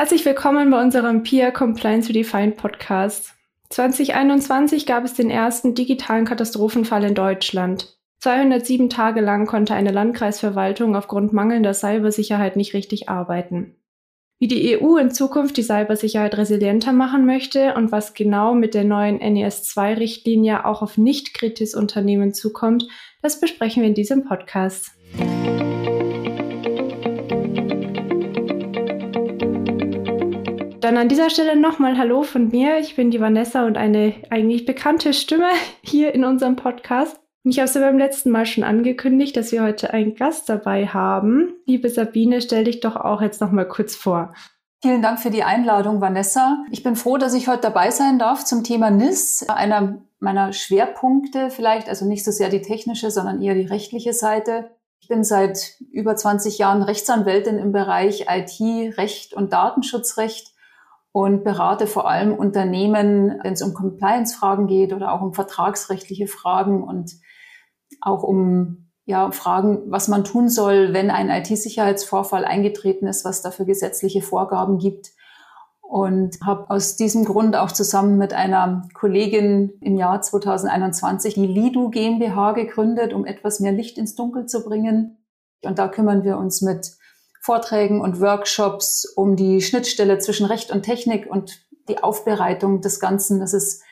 [0.00, 3.34] Herzlich willkommen bei unserem Peer Compliance Redefined Podcast.
[3.68, 7.98] 2021 gab es den ersten digitalen Katastrophenfall in Deutschland.
[8.20, 13.76] 207 Tage lang konnte eine Landkreisverwaltung aufgrund mangelnder Cybersicherheit nicht richtig arbeiten.
[14.38, 18.84] Wie die EU in Zukunft die Cybersicherheit resilienter machen möchte und was genau mit der
[18.84, 22.88] neuen NES2-Richtlinie auch auf Nicht-Kritis-Unternehmen zukommt,
[23.20, 24.92] das besprechen wir in diesem Podcast.
[30.90, 32.78] Dann an dieser Stelle nochmal Hallo von mir.
[32.78, 35.48] Ich bin die Vanessa und eine eigentlich bekannte Stimme
[35.82, 37.16] hier in unserem Podcast.
[37.44, 40.48] Und ich habe es ja beim letzten Mal schon angekündigt, dass wir heute einen Gast
[40.48, 41.54] dabei haben.
[41.64, 44.34] Liebe Sabine, stell dich doch auch jetzt nochmal kurz vor.
[44.82, 46.64] Vielen Dank für die Einladung, Vanessa.
[46.72, 51.50] Ich bin froh, dass ich heute dabei sein darf zum Thema NIS, einer meiner Schwerpunkte
[51.50, 54.72] vielleicht, also nicht so sehr die technische, sondern eher die rechtliche Seite.
[54.98, 60.50] Ich bin seit über 20 Jahren Rechtsanwältin im Bereich IT, Recht und Datenschutzrecht
[61.12, 66.84] und berate vor allem Unternehmen, wenn es um Compliance-Fragen geht oder auch um vertragsrechtliche Fragen
[66.84, 67.12] und
[68.00, 73.50] auch um ja, Fragen, was man tun soll, wenn ein IT-Sicherheitsvorfall eingetreten ist, was da
[73.50, 75.10] für gesetzliche Vorgaben gibt.
[75.80, 81.90] Und habe aus diesem Grund auch zusammen mit einer Kollegin im Jahr 2021 die Lidu
[81.90, 85.18] GmbH gegründet, um etwas mehr Licht ins Dunkel zu bringen.
[85.64, 86.92] Und da kümmern wir uns mit
[87.40, 93.40] Vorträgen und Workshops um die Schnittstelle zwischen Recht und Technik und die Aufbereitung des Ganzen,
[93.40, 93.82] dass es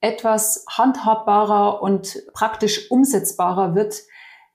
[0.00, 4.02] etwas handhabbarer und praktisch umsetzbarer wird,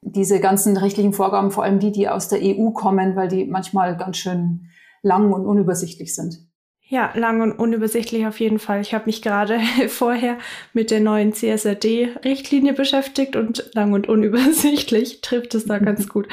[0.01, 3.97] diese ganzen rechtlichen Vorgaben, vor allem die, die aus der EU kommen, weil die manchmal
[3.97, 4.69] ganz schön
[5.01, 6.47] lang und unübersichtlich sind.
[6.89, 8.81] Ja, lang und unübersichtlich auf jeden Fall.
[8.81, 10.38] Ich habe mich gerade vorher
[10.73, 16.28] mit der neuen CSRD-Richtlinie beschäftigt und lang und unübersichtlich trifft es da ganz gut.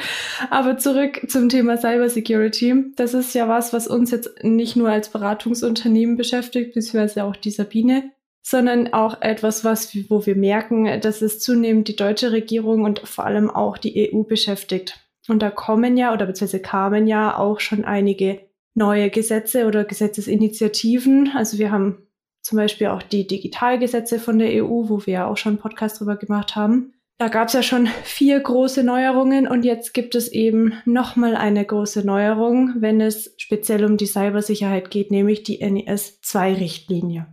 [0.49, 2.91] Aber zurück zum Thema Cybersecurity.
[2.95, 7.51] Das ist ja was, was uns jetzt nicht nur als Beratungsunternehmen beschäftigt, beziehungsweise auch die
[7.51, 8.11] Sabine,
[8.43, 13.25] sondern auch etwas, was, wo wir merken, dass es zunehmend die deutsche Regierung und vor
[13.25, 14.99] allem auch die EU beschäftigt.
[15.29, 21.31] Und da kommen ja oder beziehungsweise kamen ja auch schon einige neue Gesetze oder Gesetzesinitiativen.
[21.35, 22.07] Also wir haben
[22.41, 25.99] zum Beispiel auch die Digitalgesetze von der EU, wo wir ja auch schon einen Podcast
[25.99, 26.93] drüber gemacht haben.
[27.17, 31.63] Da gab es ja schon vier große Neuerungen und jetzt gibt es eben nochmal eine
[31.63, 37.27] große Neuerung, wenn es speziell um die Cybersicherheit geht, nämlich die NES-2-Richtlinie.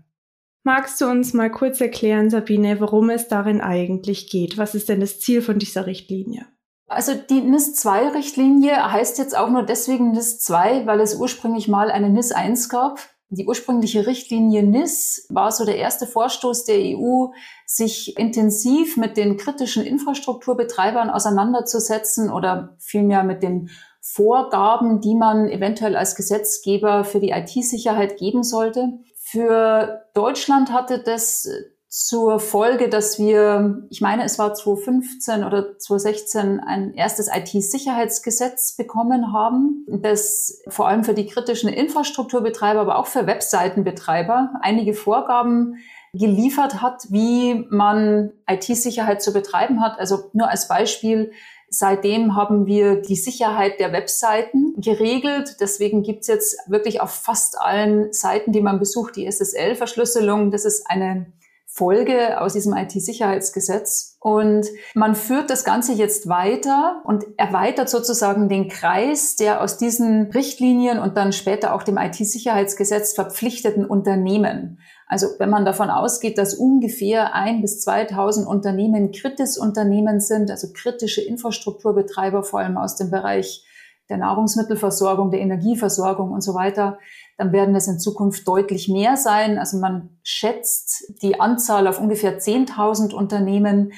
[0.62, 4.58] Magst du uns mal kurz erklären, Sabine, worum es darin eigentlich geht?
[4.58, 6.44] Was ist denn das Ziel von dieser Richtlinie?
[6.88, 12.70] Also die NIS-2-Richtlinie heißt jetzt auch nur deswegen NIS-2, weil es ursprünglich mal eine NIS-1
[12.70, 12.98] gab.
[13.30, 17.26] Die ursprüngliche Richtlinie NIS war so der erste Vorstoß der EU,
[17.66, 23.68] sich intensiv mit den kritischen Infrastrukturbetreibern auseinanderzusetzen oder vielmehr mit den
[24.00, 29.00] Vorgaben, die man eventuell als Gesetzgeber für die IT-Sicherheit geben sollte.
[29.18, 31.46] Für Deutschland hatte das
[31.88, 39.32] zur Folge, dass wir, ich meine, es war 2015 oder 2016 ein erstes IT-Sicherheitsgesetz bekommen
[39.32, 45.76] haben, das vor allem für die kritischen Infrastrukturbetreiber, aber auch für Webseitenbetreiber einige Vorgaben
[46.12, 49.98] geliefert hat, wie man IT-Sicherheit zu betreiben hat.
[49.98, 51.32] Also nur als Beispiel,
[51.70, 55.56] Seitdem haben wir die Sicherheit der Webseiten geregelt.
[55.60, 60.50] Deswegen gibt's jetzt wirklich auf fast allen Seiten, die man besucht, die SSL-Verschlüsselung.
[60.50, 61.26] Das ist eine
[61.70, 64.16] Folge aus diesem IT-Sicherheitsgesetz.
[64.20, 70.30] Und man führt das Ganze jetzt weiter und erweitert sozusagen den Kreis der aus diesen
[70.32, 74.80] Richtlinien und dann später auch dem IT-Sicherheitsgesetz verpflichteten Unternehmen.
[75.06, 81.20] Also wenn man davon ausgeht, dass ungefähr ein bis 2000 Unternehmen Kritis-Unternehmen sind, also kritische
[81.20, 83.64] Infrastrukturbetreiber, vor allem aus dem Bereich
[84.08, 86.98] der Nahrungsmittelversorgung, der Energieversorgung und so weiter,
[87.38, 89.58] dann werden es in Zukunft deutlich mehr sein.
[89.58, 93.92] Also man schätzt die Anzahl auf ungefähr 10.000 Unternehmen,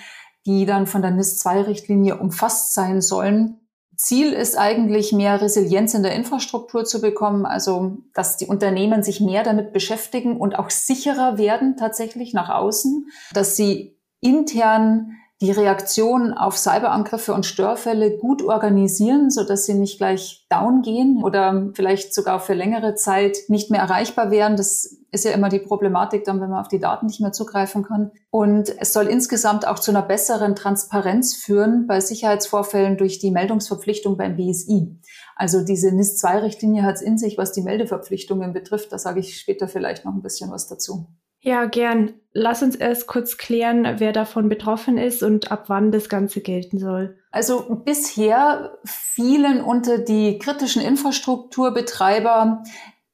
[0.46, 3.56] die dann von der NIS-2-Richtlinie umfasst sein sollen.
[3.96, 9.20] Ziel ist eigentlich, mehr Resilienz in der Infrastruktur zu bekommen, also dass die Unternehmen sich
[9.20, 16.34] mehr damit beschäftigen und auch sicherer werden tatsächlich nach außen, dass sie intern die Reaktion
[16.34, 22.12] auf Cyberangriffe und Störfälle gut organisieren, so dass sie nicht gleich down gehen oder vielleicht
[22.12, 24.56] sogar für längere Zeit nicht mehr erreichbar wären.
[24.56, 27.82] Das ist ja immer die Problematik dann, wenn man auf die Daten nicht mehr zugreifen
[27.84, 28.10] kann.
[28.30, 34.18] Und es soll insgesamt auch zu einer besseren Transparenz führen bei Sicherheitsvorfällen durch die Meldungsverpflichtung
[34.18, 35.00] beim BSI.
[35.36, 38.92] Also diese NIS-2-Richtlinie hat es in sich, was die Meldeverpflichtungen betrifft.
[38.92, 41.06] Da sage ich später vielleicht noch ein bisschen was dazu.
[41.40, 42.14] Ja, gern.
[42.32, 46.78] Lass uns erst kurz klären, wer davon betroffen ist und ab wann das Ganze gelten
[46.78, 47.18] soll.
[47.32, 52.62] Also bisher fielen unter die kritischen Infrastrukturbetreiber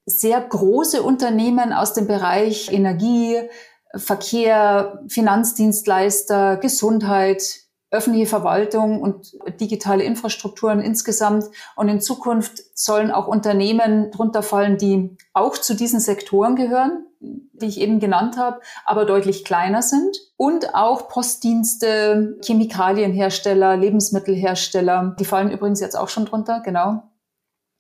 [0.04, 3.40] sehr große Unternehmen aus dem Bereich Energie,
[3.94, 11.44] Verkehr, Finanzdienstleister, Gesundheit, öffentliche Verwaltung und digitale Infrastrukturen insgesamt.
[11.76, 17.66] Und in Zukunft sollen auch Unternehmen drunter fallen, die auch zu diesen Sektoren gehören, die
[17.66, 20.16] ich eben genannt habe, aber deutlich kleiner sind.
[20.36, 27.04] Und auch Postdienste, Chemikalienhersteller, Lebensmittelhersteller, die fallen übrigens jetzt auch schon drunter, genau.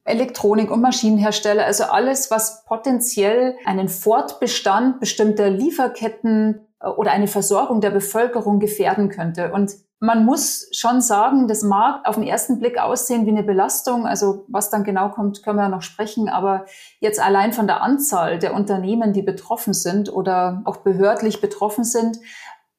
[0.04, 7.90] Elektronik- und Maschinenhersteller, also alles, was potenziell einen Fortbestand bestimmter Lieferketten oder eine Versorgung der
[7.90, 9.52] Bevölkerung gefährden könnte.
[9.52, 14.06] Und man muss schon sagen, das mag auf den ersten Blick aussehen wie eine Belastung.
[14.06, 16.28] Also was dann genau kommt, können wir ja noch sprechen.
[16.28, 16.66] Aber
[17.00, 22.18] jetzt allein von der Anzahl der Unternehmen, die betroffen sind oder auch behördlich betroffen sind,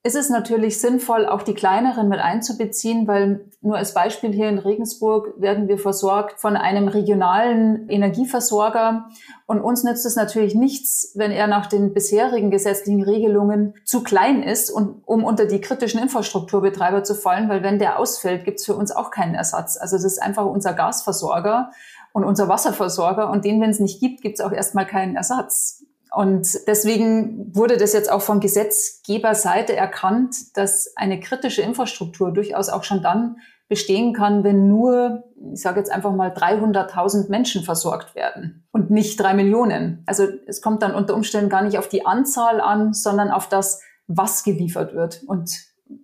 [0.03, 4.57] ist es natürlich sinnvoll, auch die kleineren mit einzubeziehen, weil nur als Beispiel hier in
[4.57, 9.09] Regensburg werden wir versorgt von einem regionalen Energieversorger.
[9.47, 14.43] Und uns nützt es natürlich nichts, wenn er nach den bisherigen gesetzlichen Regelungen zu klein
[14.43, 18.65] ist, und, um unter die kritischen Infrastrukturbetreiber zu fallen, weil wenn der ausfällt, gibt es
[18.65, 19.77] für uns auch keinen Ersatz.
[19.77, 21.71] Also das ist einfach unser Gasversorger
[22.13, 23.29] und unser Wasserversorger.
[23.29, 25.76] Und den, wenn es nicht gibt, gibt es auch erstmal keinen Ersatz.
[26.17, 32.83] Und deswegen wurde das jetzt auch von Gesetzgeberseite erkannt, dass eine kritische Infrastruktur durchaus auch
[32.83, 33.37] schon dann
[33.67, 39.19] bestehen kann, wenn nur, ich sage jetzt einfach mal, 300.000 Menschen versorgt werden und nicht
[39.19, 40.01] drei Millionen.
[40.07, 43.83] Also es kommt dann unter Umständen gar nicht auf die Anzahl an, sondern auf das,
[44.07, 45.51] was geliefert wird und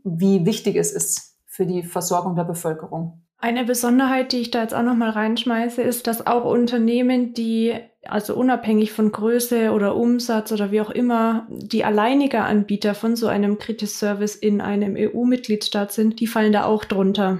[0.03, 3.23] wie wichtig es ist für die Versorgung der Bevölkerung.
[3.39, 7.79] Eine Besonderheit, die ich da jetzt auch noch mal reinschmeiße, ist, dass auch Unternehmen, die
[8.05, 13.27] also unabhängig von Größe oder Umsatz oder wie auch immer, die alleiniger Anbieter von so
[13.27, 17.39] einem Kritis-Service in einem EU-Mitgliedstaat sind, die fallen da auch drunter.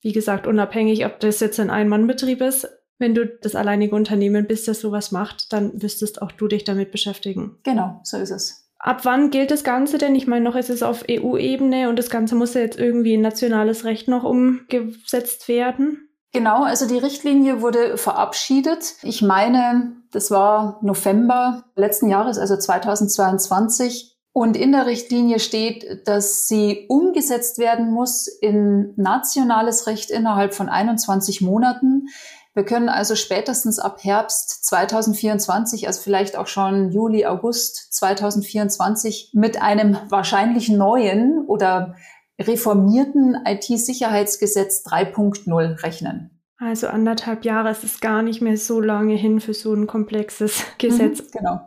[0.00, 2.68] Wie gesagt, unabhängig, ob das jetzt ein Ein-Mann-Betrieb ist.
[2.98, 6.90] Wenn du das alleinige Unternehmen bist, das sowas macht, dann wirstest auch du dich damit
[6.90, 7.56] beschäftigen.
[7.62, 8.68] Genau, so ist es.
[8.78, 10.16] Ab wann gilt das Ganze denn?
[10.16, 13.20] Ich meine, noch ist es auf EU-Ebene und das Ganze muss ja jetzt irgendwie in
[13.20, 16.08] nationales Recht noch umgesetzt werden.
[16.32, 18.94] Genau, also die Richtlinie wurde verabschiedet.
[19.02, 24.16] Ich meine, das war November letzten Jahres, also 2022.
[24.32, 30.70] Und in der Richtlinie steht, dass sie umgesetzt werden muss in nationales Recht innerhalb von
[30.70, 32.08] 21 Monaten.
[32.54, 39.60] Wir können also spätestens ab Herbst 2024, also vielleicht auch schon Juli, August 2024 mit
[39.60, 41.94] einem wahrscheinlich neuen oder
[42.40, 46.30] reformierten IT-Sicherheitsgesetz 3.0 rechnen.
[46.58, 50.64] Also anderthalb Jahre ist es gar nicht mehr so lange hin für so ein komplexes
[50.78, 51.20] Gesetz.
[51.20, 51.60] Mhm, genau.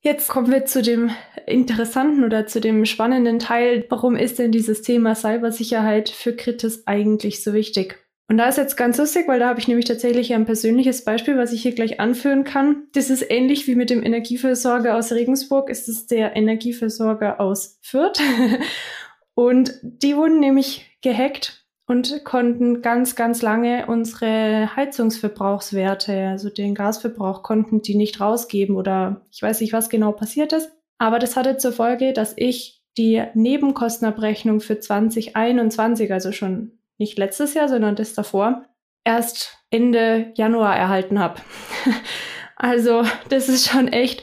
[0.00, 1.10] Jetzt kommen wir zu dem
[1.46, 3.84] interessanten oder zu dem spannenden Teil.
[3.88, 7.98] Warum ist denn dieses Thema Cybersicherheit für Kritis eigentlich so wichtig?
[8.28, 11.36] Und da ist jetzt ganz lustig, weil da habe ich nämlich tatsächlich ein persönliches Beispiel,
[11.36, 12.84] was ich hier gleich anführen kann.
[12.94, 18.18] Das ist ähnlich wie mit dem Energieversorger aus Regensburg, ist es der Energieversorger aus Fürth.
[19.34, 27.42] und die wurden nämlich gehackt und konnten ganz, ganz lange unsere Heizungsverbrauchswerte, also den Gasverbrauch,
[27.42, 30.70] konnten die nicht rausgeben oder ich weiß nicht, was genau passiert ist.
[30.98, 37.54] Aber das hatte zur Folge, dass ich die Nebenkostenabrechnung für 2021, also schon nicht letztes
[37.54, 38.64] Jahr, sondern das davor,
[39.04, 41.40] erst Ende Januar erhalten habe.
[42.56, 44.22] also das ist schon echt,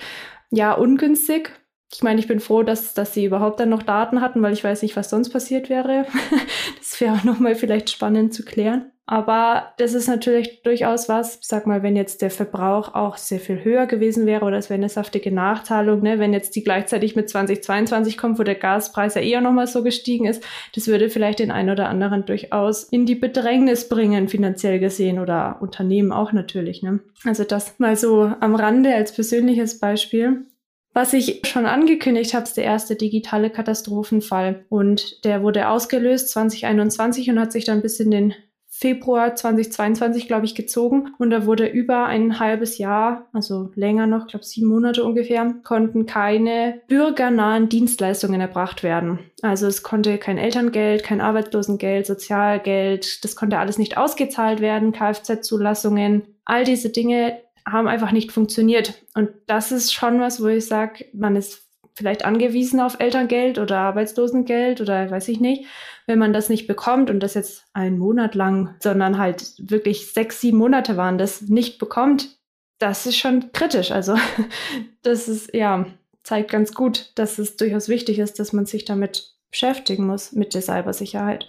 [0.52, 1.52] ja, ungünstig.
[1.92, 4.64] Ich meine, ich bin froh, dass, dass sie überhaupt dann noch Daten hatten, weil ich
[4.64, 6.06] weiß nicht, was sonst passiert wäre.
[6.78, 8.92] das wäre auch nochmal vielleicht spannend zu klären.
[9.12, 13.64] Aber das ist natürlich durchaus was, sag mal, wenn jetzt der Verbrauch auch sehr viel
[13.64, 17.28] höher gewesen wäre oder es wäre eine saftige Nachzahlung, ne, wenn jetzt die gleichzeitig mit
[17.28, 20.44] 2022 kommt, wo der Gaspreis ja eher nochmal so gestiegen ist,
[20.76, 25.58] das würde vielleicht den einen oder anderen durchaus in die Bedrängnis bringen, finanziell gesehen oder
[25.60, 26.84] Unternehmen auch natürlich.
[26.84, 27.00] Ne?
[27.26, 30.46] Also das mal so am Rande als persönliches Beispiel.
[30.94, 34.66] Was ich schon angekündigt habe, ist der erste digitale Katastrophenfall.
[34.70, 38.34] Und der wurde ausgelöst 2021 und hat sich dann bis in den
[38.80, 41.14] Februar 2022, glaube ich, gezogen.
[41.18, 46.06] Und da wurde über ein halbes Jahr, also länger noch, glaube sieben Monate ungefähr, konnten
[46.06, 49.20] keine bürgernahen Dienstleistungen erbracht werden.
[49.42, 56.24] Also es konnte kein Elterngeld, kein Arbeitslosengeld, Sozialgeld, das konnte alles nicht ausgezahlt werden, Kfz-Zulassungen.
[56.46, 57.38] All diese Dinge
[57.72, 59.06] haben einfach nicht funktioniert.
[59.14, 63.78] Und das ist schon was, wo ich sage, man ist vielleicht angewiesen auf Elterngeld oder
[63.80, 65.66] Arbeitslosengeld oder weiß ich nicht.
[66.08, 70.42] Wenn man das nicht bekommt und das jetzt einen Monat lang, sondern halt wirklich sechs,
[70.42, 72.40] sieben Monate waren, das nicht bekommt,
[72.80, 73.92] das ist schon kritisch.
[73.92, 74.16] Also
[75.02, 75.86] das ist, ja,
[76.24, 80.54] zeigt ganz gut, dass es durchaus wichtig ist, dass man sich damit beschäftigen muss, mit
[80.54, 81.48] der Cybersicherheit.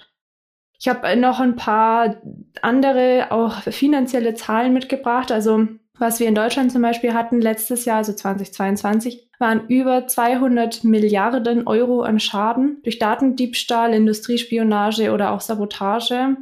[0.80, 2.16] Ich habe noch ein paar
[2.62, 5.30] andere, auch finanzielle Zahlen mitgebracht.
[5.30, 5.68] Also
[6.00, 11.66] Was wir in Deutschland zum Beispiel hatten letztes Jahr, also 2022, waren über 200 Milliarden
[11.66, 16.38] Euro an Schaden durch Datendiebstahl, Industriespionage oder auch Sabotage.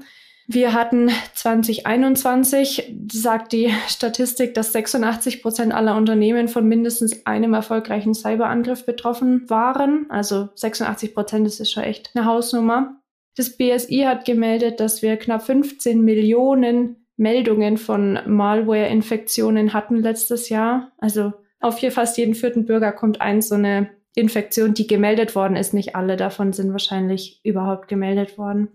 [0.46, 8.14] Wir hatten 2021, sagt die Statistik, dass 86 Prozent aller Unternehmen von mindestens einem erfolgreichen
[8.14, 10.06] Cyberangriff betroffen waren.
[10.08, 13.00] Also 86 Prozent, das ist schon echt eine Hausnummer.
[13.36, 20.92] Das BSI hat gemeldet, dass wir knapp 15 Millionen Meldungen von Malware-Infektionen hatten letztes Jahr.
[20.98, 25.56] Also auf hier fast jeden vierten Bürger kommt ein so eine Infektion, die gemeldet worden
[25.56, 25.74] ist.
[25.74, 28.68] Nicht alle davon sind wahrscheinlich überhaupt gemeldet worden.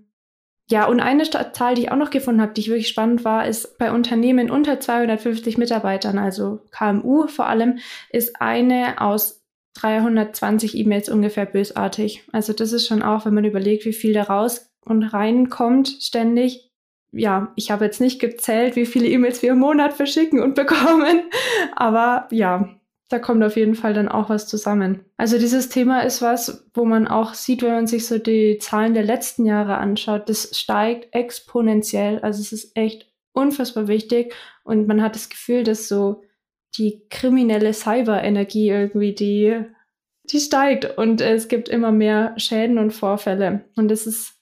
[0.70, 3.48] Ja, und eine Zahl, die ich auch noch gefunden habe, die ich wirklich spannend war,
[3.48, 7.80] ist bei Unternehmen unter 250 Mitarbeitern, also KMU vor allem,
[8.12, 9.44] ist eine aus
[9.76, 12.24] 320 E-Mails ungefähr bösartig.
[12.32, 16.73] Also das ist schon auch, wenn man überlegt, wie viel da raus und reinkommt ständig,
[17.14, 21.22] ja, ich habe jetzt nicht gezählt, wie viele E-Mails wir im Monat verschicken und bekommen,
[21.76, 22.70] aber ja,
[23.10, 25.06] da kommt auf jeden Fall dann auch was zusammen.
[25.18, 28.96] Also dieses Thema ist was, wo man auch sieht, wenn man sich so die Zahlen
[28.96, 32.20] der letzten Jahre anschaut, das steigt exponentiell.
[32.20, 36.24] Also es ist echt unfassbar wichtig und man hat das Gefühl, dass so
[36.78, 39.64] die kriminelle Cyber-Energie irgendwie die
[40.32, 44.40] die steigt und es gibt immer mehr Schäden und Vorfälle und es ist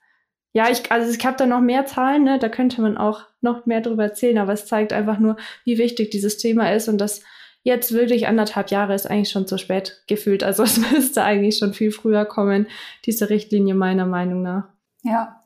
[0.54, 2.40] ja, ich, also ich habe da noch mehr Zahlen, ne?
[2.40, 6.12] da könnte man auch noch mehr drüber erzählen, aber es zeigt einfach nur, wie wichtig
[6.12, 7.22] dieses Thema ist und dass
[7.64, 10.44] jetzt wirklich anderthalb Jahre ist eigentlich schon zu spät gefühlt.
[10.44, 12.68] Also es müsste eigentlich schon viel früher kommen,
[13.06, 14.68] diese Richtlinie meiner Meinung nach.
[15.04, 15.42] Ja,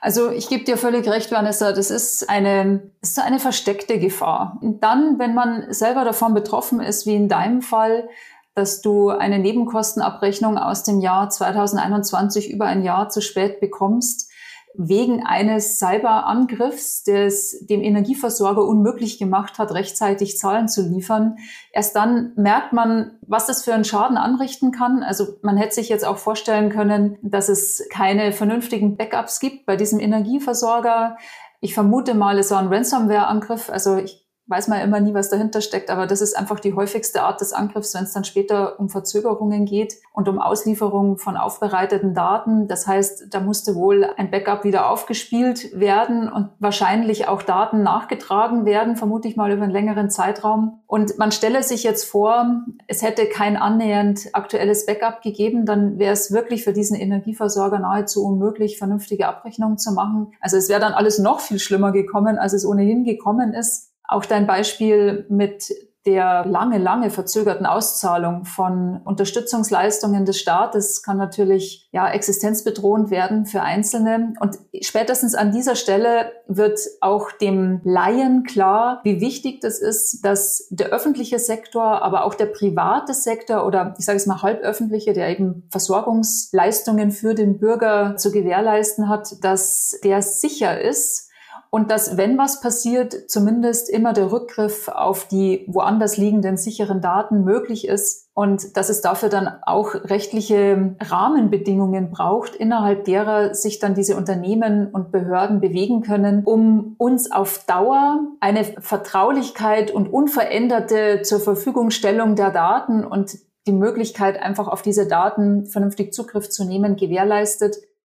[0.00, 4.58] also ich gebe dir völlig recht, Vanessa, das ist eine, ist eine versteckte Gefahr.
[4.60, 8.08] Und dann, wenn man selber davon betroffen ist, wie in deinem Fall,
[8.54, 14.29] dass du eine Nebenkostenabrechnung aus dem Jahr 2021 über ein Jahr zu spät bekommst,
[14.74, 21.36] wegen eines Cyberangriffs, der es dem Energieversorger unmöglich gemacht hat, rechtzeitig Zahlen zu liefern.
[21.72, 25.02] Erst dann merkt man, was das für einen Schaden anrichten kann.
[25.02, 29.76] Also man hätte sich jetzt auch vorstellen können, dass es keine vernünftigen Backups gibt bei
[29.76, 31.16] diesem Energieversorger.
[31.60, 33.70] Ich vermute mal, es war ein Ransomware-Angriff.
[33.70, 37.22] Also ich weiß man immer nie, was dahinter steckt, aber das ist einfach die häufigste
[37.22, 42.14] Art des Angriffs, wenn es dann später um Verzögerungen geht und um Auslieferung von aufbereiteten
[42.14, 42.66] Daten.
[42.66, 48.64] Das heißt, da musste wohl ein Backup wieder aufgespielt werden und wahrscheinlich auch Daten nachgetragen
[48.64, 50.80] werden, vermute ich mal über einen längeren Zeitraum.
[50.88, 56.12] Und man stelle sich jetzt vor, es hätte kein annähernd aktuelles Backup gegeben, dann wäre
[56.12, 60.32] es wirklich für diesen Energieversorger nahezu unmöglich, vernünftige Abrechnungen zu machen.
[60.40, 63.89] Also es wäre dann alles noch viel schlimmer gekommen, als es ohnehin gekommen ist.
[64.10, 65.70] Auch dein Beispiel mit
[66.04, 73.62] der lange, lange verzögerten Auszahlung von Unterstützungsleistungen des Staates kann natürlich ja existenzbedrohend werden für
[73.62, 74.32] Einzelne.
[74.40, 80.66] Und spätestens an dieser Stelle wird auch dem Laien klar, wie wichtig das ist, dass
[80.70, 85.28] der öffentliche Sektor, aber auch der private Sektor oder ich sage es mal halböffentliche, der
[85.28, 91.29] eben Versorgungsleistungen für den Bürger zu gewährleisten hat, dass der sicher ist
[91.72, 97.44] und dass, wenn was passiert, zumindest immer der Rückgriff auf die woanders liegenden sicheren Daten
[97.44, 103.94] möglich ist und dass es dafür dann auch rechtliche Rahmenbedingungen braucht, innerhalb derer sich dann
[103.94, 111.38] diese Unternehmen und Behörden bewegen können, um uns auf Dauer eine Vertraulichkeit und unveränderte zur
[111.38, 117.76] Verfügungstellung der Daten und die Möglichkeit, einfach auf diese Daten vernünftig Zugriff zu nehmen, gewährleistet.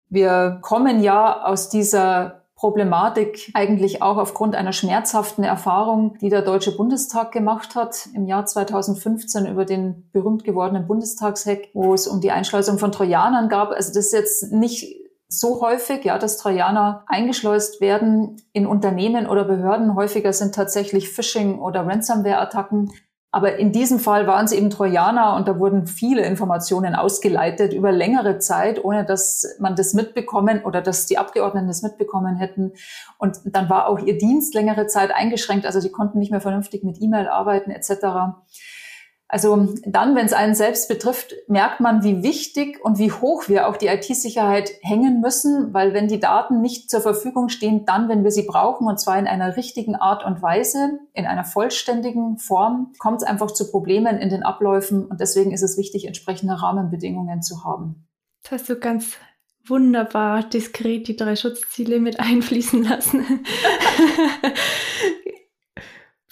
[0.08, 6.78] Wir kommen ja aus dieser Problematik eigentlich auch aufgrund einer schmerzhaften Erfahrung, die der Deutsche
[6.78, 12.30] Bundestag gemacht hat im Jahr 2015 über den berühmt gewordenen Bundestagshack, wo es um die
[12.30, 13.72] Einschleusung von Trojanern gab.
[13.72, 14.96] Also das ist jetzt nicht
[15.28, 19.96] so häufig, ja, dass Trojaner eingeschleust werden in Unternehmen oder Behörden.
[19.96, 22.92] Häufiger sind tatsächlich Phishing oder Ransomware-Attacken.
[23.34, 27.94] Aber in diesem Fall waren es eben Trojaner und da wurden viele Informationen ausgeleitet über
[27.94, 32.74] längere Zeit, ohne dass man das mitbekommen oder dass die Abgeordneten das mitbekommen hätten.
[33.18, 36.84] Und dann war auch ihr Dienst längere Zeit eingeschränkt, also die konnten nicht mehr vernünftig
[36.84, 38.36] mit E-Mail arbeiten etc.
[39.32, 43.70] Also dann, wenn es einen selbst betrifft, merkt man, wie wichtig und wie hoch wir
[43.70, 48.26] auch die IT-Sicherheit hängen müssen, weil wenn die Daten nicht zur Verfügung stehen, dann, wenn
[48.26, 52.92] wir sie brauchen, und zwar in einer richtigen Art und Weise, in einer vollständigen Form,
[53.00, 57.42] kommt es einfach zu Problemen in den Abläufen und deswegen ist es wichtig, entsprechende Rahmenbedingungen
[57.42, 58.10] zu haben.
[58.44, 59.16] Das hast du ganz
[59.66, 63.26] wunderbar diskret die drei Schutzziele mit einfließen lassen.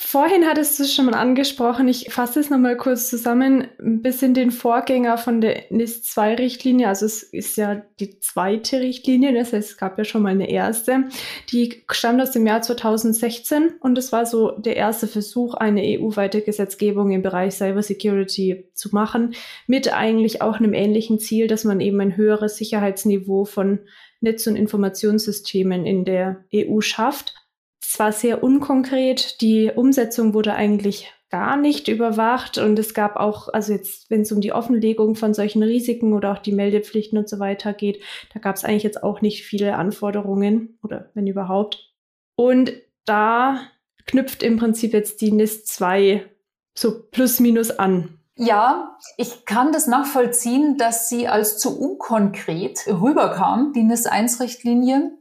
[0.01, 1.89] Vorhin hattest du es schon mal angesprochen.
[1.89, 3.67] Ich fasse es nochmal kurz zusammen.
[3.79, 6.87] Ein bisschen den Vorgänger von der NIS-2-Richtlinie.
[6.87, 9.33] Also es ist ja die zweite Richtlinie.
[9.33, 11.09] Das heißt, es gab ja schon mal eine erste.
[11.51, 16.41] Die stammt aus dem Jahr 2016 und es war so der erste Versuch, eine EU-weite
[16.41, 19.35] Gesetzgebung im Bereich Cybersecurity zu machen.
[19.67, 23.79] Mit eigentlich auch einem ähnlichen Ziel, dass man eben ein höheres Sicherheitsniveau von
[24.21, 27.35] Netz- und Informationssystemen in der EU schafft.
[27.81, 29.41] Es war sehr unkonkret.
[29.41, 34.31] Die Umsetzung wurde eigentlich gar nicht überwacht und es gab auch, also jetzt, wenn es
[34.31, 38.01] um die Offenlegung von solchen Risiken oder auch die Meldepflichten und so weiter geht,
[38.33, 41.93] da gab es eigentlich jetzt auch nicht viele Anforderungen oder wenn überhaupt.
[42.35, 42.73] Und
[43.05, 43.59] da
[44.07, 46.25] knüpft im Prinzip jetzt die NIS 2
[46.75, 48.19] so plus minus an.
[48.35, 55.11] Ja, ich kann das nachvollziehen, dass sie als zu unkonkret rüberkam, die NIS 1 Richtlinie,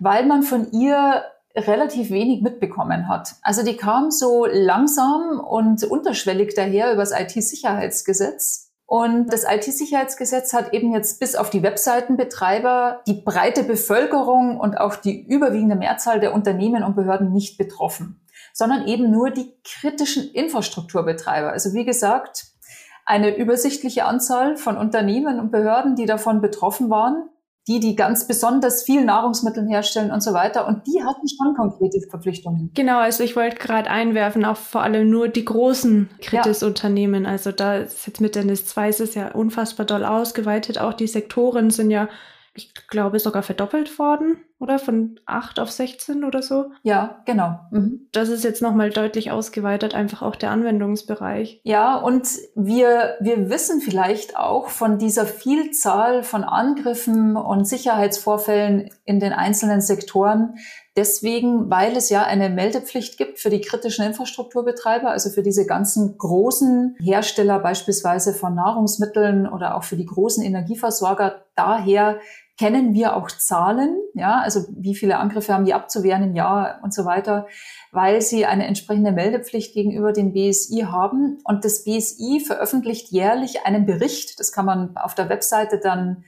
[0.00, 1.22] weil man von ihr
[1.56, 3.36] relativ wenig mitbekommen hat.
[3.42, 8.72] Also die kam so langsam und unterschwellig daher über das IT-Sicherheitsgesetz.
[8.86, 14.96] Und das IT-Sicherheitsgesetz hat eben jetzt bis auf die Webseitenbetreiber die breite Bevölkerung und auch
[14.96, 18.20] die überwiegende Mehrzahl der Unternehmen und Behörden nicht betroffen,
[18.52, 21.50] sondern eben nur die kritischen Infrastrukturbetreiber.
[21.50, 22.46] Also wie gesagt,
[23.06, 27.28] eine übersichtliche Anzahl von Unternehmen und Behörden, die davon betroffen waren
[27.66, 30.66] die, die ganz besonders viel Nahrungsmittel herstellen und so weiter.
[30.68, 32.70] Und die hatten schon konkrete Verpflichtungen.
[32.74, 37.24] Genau, also ich wollte gerade einwerfen, auch vor allem nur die großen Kritisunternehmen.
[37.24, 37.30] Ja.
[37.30, 40.78] Also da ist jetzt mit der NIS 2 ist es ja unfassbar doll ausgeweitet.
[40.78, 42.08] Auch die Sektoren sind ja
[42.56, 44.78] ich glaube, sogar verdoppelt worden, oder?
[44.78, 46.70] Von 8 auf 16 oder so.
[46.82, 47.58] Ja, genau.
[47.70, 48.08] Mhm.
[48.12, 51.60] Das ist jetzt nochmal deutlich ausgeweitet, einfach auch der Anwendungsbereich.
[51.64, 59.18] Ja, und wir, wir wissen vielleicht auch von dieser Vielzahl von Angriffen und Sicherheitsvorfällen in
[59.18, 60.54] den einzelnen Sektoren,
[60.96, 66.16] Deswegen, weil es ja eine Meldepflicht gibt für die kritischen Infrastrukturbetreiber, also für diese ganzen
[66.16, 71.42] großen Hersteller beispielsweise von Nahrungsmitteln oder auch für die großen Energieversorger.
[71.56, 72.20] Daher
[72.58, 76.94] kennen wir auch Zahlen, ja, also wie viele Angriffe haben die abzuwehren im Jahr und
[76.94, 77.48] so weiter,
[77.90, 81.38] weil sie eine entsprechende Meldepflicht gegenüber dem BSI haben.
[81.44, 84.38] Und das BSI veröffentlicht jährlich einen Bericht.
[84.38, 86.24] Das kann man auf der Webseite dann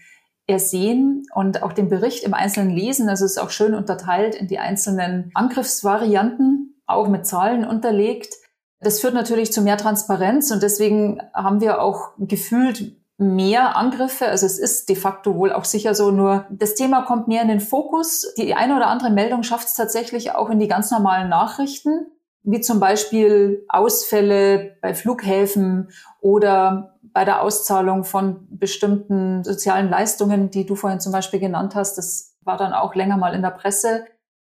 [0.48, 3.08] ersehen und auch den Bericht im Einzelnen lesen.
[3.08, 8.34] Also es ist auch schön unterteilt in die einzelnen Angriffsvarianten, auch mit Zahlen unterlegt.
[8.80, 14.26] Das führt natürlich zu mehr Transparenz und deswegen haben wir auch gefühlt mehr Angriffe.
[14.26, 17.48] Also es ist de facto wohl auch sicher so, nur das Thema kommt mehr in
[17.48, 18.34] den Fokus.
[18.36, 22.06] Die eine oder andere Meldung schafft es tatsächlich auch in die ganz normalen Nachrichten,
[22.42, 30.66] wie zum Beispiel Ausfälle bei Flughäfen oder bei der Auszahlung von bestimmten sozialen Leistungen, die
[30.66, 31.96] du vorhin zum Beispiel genannt hast.
[31.96, 34.04] Das war dann auch länger mal in der Presse.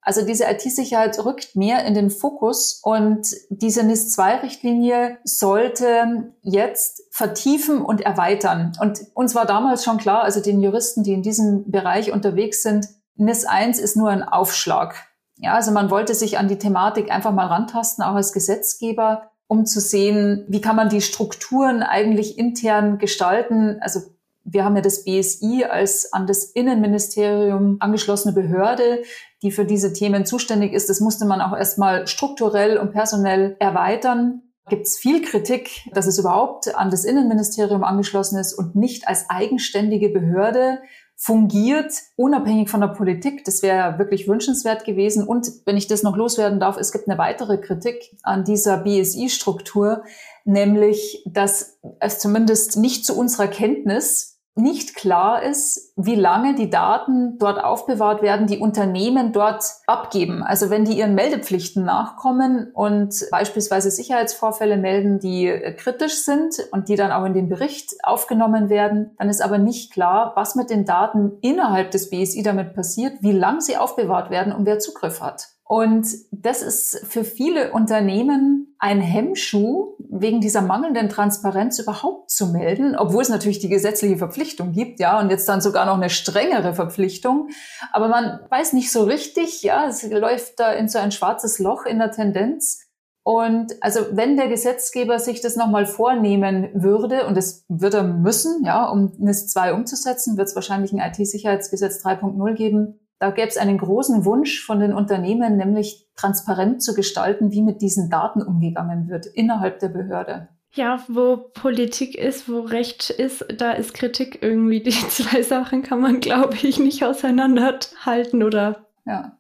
[0.10, 8.02] Also diese IT-Sicherheit rückt mehr in den Fokus und diese NIS-2-Richtlinie sollte jetzt vertiefen und
[8.02, 8.72] erweitern.
[8.82, 12.88] Und uns war damals schon klar, also den Juristen, die in diesem Bereich unterwegs sind,
[13.18, 14.96] NIS 1 ist nur ein Aufschlag.
[15.38, 19.68] Ja, also man wollte sich an die Thematik einfach mal rantasten, auch als Gesetzgeber, um
[19.68, 23.78] zu sehen, wie kann man die Strukturen eigentlich intern gestalten.
[23.82, 24.00] Also
[24.44, 29.04] wir haben ja das BSI als an das Innenministerium angeschlossene Behörde,
[29.42, 30.90] die für diese Themen zuständig ist.
[30.90, 34.42] Das musste man auch erstmal strukturell und personell erweitern.
[34.70, 39.30] Gibt es viel Kritik, dass es überhaupt an das Innenministerium angeschlossen ist und nicht als
[39.30, 40.80] eigenständige Behörde
[41.22, 43.44] fungiert, unabhängig von der Politik.
[43.44, 45.28] Das wäre wirklich wünschenswert gewesen.
[45.28, 50.04] Und wenn ich das noch loswerden darf, es gibt eine weitere Kritik an dieser BSI-Struktur,
[50.50, 57.38] nämlich, dass es zumindest nicht zu unserer Kenntnis nicht klar ist, wie lange die Daten
[57.38, 60.44] dort aufbewahrt werden, die Unternehmen dort abgeben.
[60.44, 66.90] Also wenn die ihren Meldepflichten nachkommen und beispielsweise Sicherheitsvorfälle melden, die äh, kritisch sind und
[66.90, 70.70] die dann auch in den Bericht aufgenommen werden, dann ist aber nicht klar, was mit
[70.70, 75.22] den Daten innerhalb des BSI damit passiert, wie lang sie aufbewahrt werden und wer Zugriff
[75.22, 75.48] hat.
[75.64, 82.96] Und das ist für viele Unternehmen ein Hemmschuh, wegen dieser mangelnden Transparenz überhaupt zu melden,
[82.96, 86.74] obwohl es natürlich die gesetzliche Verpflichtung gibt, ja, und jetzt dann sogar noch eine strengere
[86.74, 87.50] Verpflichtung.
[87.92, 91.86] Aber man weiß nicht so richtig, ja, es läuft da in so ein schwarzes Loch
[91.86, 92.80] in der Tendenz.
[93.24, 98.64] Und also wenn der Gesetzgeber sich das nochmal vornehmen würde, und das wird er müssen,
[98.64, 103.58] ja, um NIS 2 umzusetzen, wird es wahrscheinlich ein IT-Sicherheitsgesetz 3.0 geben, da gäbe es
[103.58, 109.10] einen großen Wunsch von den Unternehmen, nämlich transparent zu gestalten, wie mit diesen Daten umgegangen
[109.10, 110.48] wird innerhalb der Behörde.
[110.72, 114.82] Ja, wo Politik ist, wo Recht ist, da ist Kritik irgendwie.
[114.82, 118.86] Die zwei Sachen kann man, glaube ich, nicht auseinanderhalten oder.
[119.06, 119.39] Ja.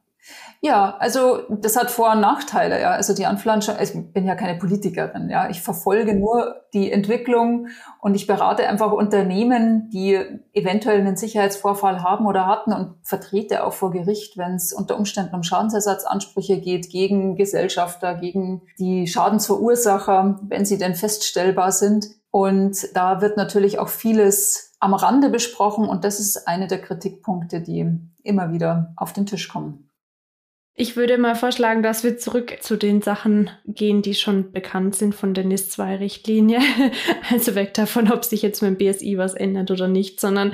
[0.62, 2.82] Ja, also das hat Vor- und Nachteile.
[2.82, 2.92] Ja.
[2.92, 5.30] Also die Anflanschung, ich bin ja keine Politikerin.
[5.30, 7.68] Ja, ich verfolge nur die Entwicklung
[8.02, 10.20] und ich berate einfach Unternehmen, die
[10.54, 15.36] eventuell einen Sicherheitsvorfall haben oder hatten und vertrete auch vor Gericht, wenn es unter Umständen
[15.36, 22.08] um Schadensersatzansprüche geht gegen Gesellschafter, gegen die Schadensverursacher, wenn sie denn feststellbar sind.
[22.32, 27.62] Und da wird natürlich auch vieles am Rande besprochen und das ist eine der Kritikpunkte,
[27.62, 29.89] die immer wieder auf den Tisch kommen.
[30.82, 35.14] Ich würde mal vorschlagen, dass wir zurück zu den Sachen gehen, die schon bekannt sind
[35.14, 36.62] von der NIS-2-Richtlinie.
[37.32, 40.54] Also weg davon, ob sich jetzt mit dem BSI was ändert oder nicht, sondern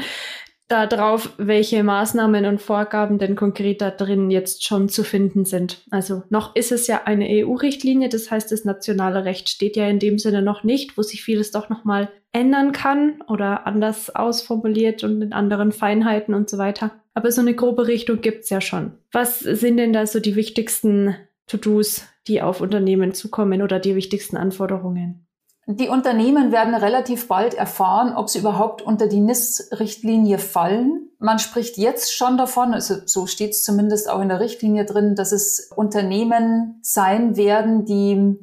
[0.67, 5.83] darauf, welche Maßnahmen und Vorgaben denn konkret da drin jetzt schon zu finden sind.
[5.91, 9.99] Also noch ist es ja eine EU-Richtlinie, das heißt, das nationale Recht steht ja in
[9.99, 15.21] dem Sinne noch nicht, wo sich vieles doch nochmal ändern kann oder anders ausformuliert und
[15.21, 16.91] in anderen Feinheiten und so weiter.
[17.13, 18.93] Aber so eine grobe Richtung gibt's ja schon.
[19.11, 21.15] Was sind denn da so die wichtigsten
[21.47, 25.24] To-Dos, die auf Unternehmen zukommen oder die wichtigsten Anforderungen?
[25.67, 31.09] Die Unternehmen werden relativ bald erfahren, ob sie überhaupt unter die NIS-Richtlinie fallen.
[31.17, 35.15] Man spricht jetzt schon davon, also so steht es zumindest auch in der Richtlinie drin,
[35.15, 38.37] dass es Unternehmen sein werden, die,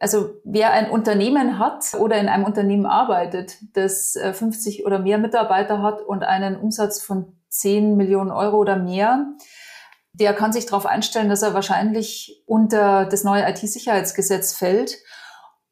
[0.00, 5.16] also wer ein Unternehmen hat oder in einem Unternehmen arbeitet, das 50 äh, oder mehr
[5.16, 9.32] Mitarbeiter hat und einen Umsatz von 10 Millionen Euro oder mehr,
[10.12, 14.98] der kann sich darauf einstellen, dass er wahrscheinlich unter das neue IT-Sicherheitsgesetz fällt.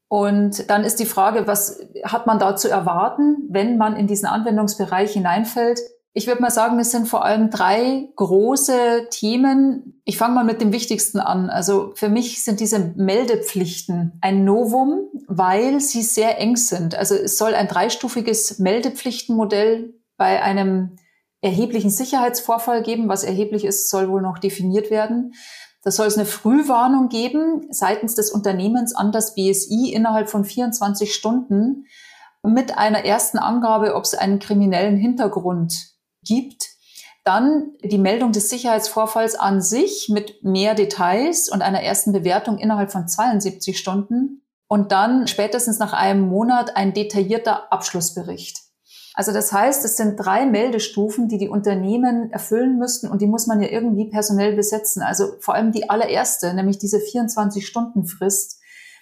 [0.09, 4.27] Und dann ist die Frage, was hat man da zu erwarten, wenn man in diesen
[4.27, 5.81] Anwendungsbereich hineinfällt?
[6.15, 10.01] Ich würde mal sagen, es sind vor allem drei große Themen.
[10.05, 11.51] Ich fange mal mit dem wichtigsten an.
[11.51, 16.95] Also für mich sind diese Meldepflichten ein Novum, weil sie sehr eng sind.
[16.97, 20.97] Also es soll ein dreistufiges Meldepflichtenmodell bei einem
[21.41, 23.09] erheblichen Sicherheitsvorfall geben.
[23.09, 25.35] Was erheblich ist, soll wohl noch definiert werden.
[25.83, 31.15] Da soll es eine Frühwarnung geben seitens des Unternehmens an das BSI innerhalb von 24
[31.15, 31.87] Stunden
[32.43, 35.93] mit einer ersten Angabe, ob es einen kriminellen Hintergrund
[36.25, 36.69] gibt.
[37.25, 42.91] Dann die Meldung des Sicherheitsvorfalls an sich mit mehr Details und einer ersten Bewertung innerhalb
[42.91, 44.43] von 72 Stunden.
[44.67, 48.68] Und dann spätestens nach einem Monat ein detaillierter Abschlussbericht.
[49.19, 53.49] Also das heißt, es sind drei Meldestufen, die die Unternehmen erfüllen müssten und die muss
[53.49, 55.03] man ja irgendwie personell besetzen.
[55.03, 58.58] Also vor allem die allererste, nämlich diese 24-Stunden-Frist,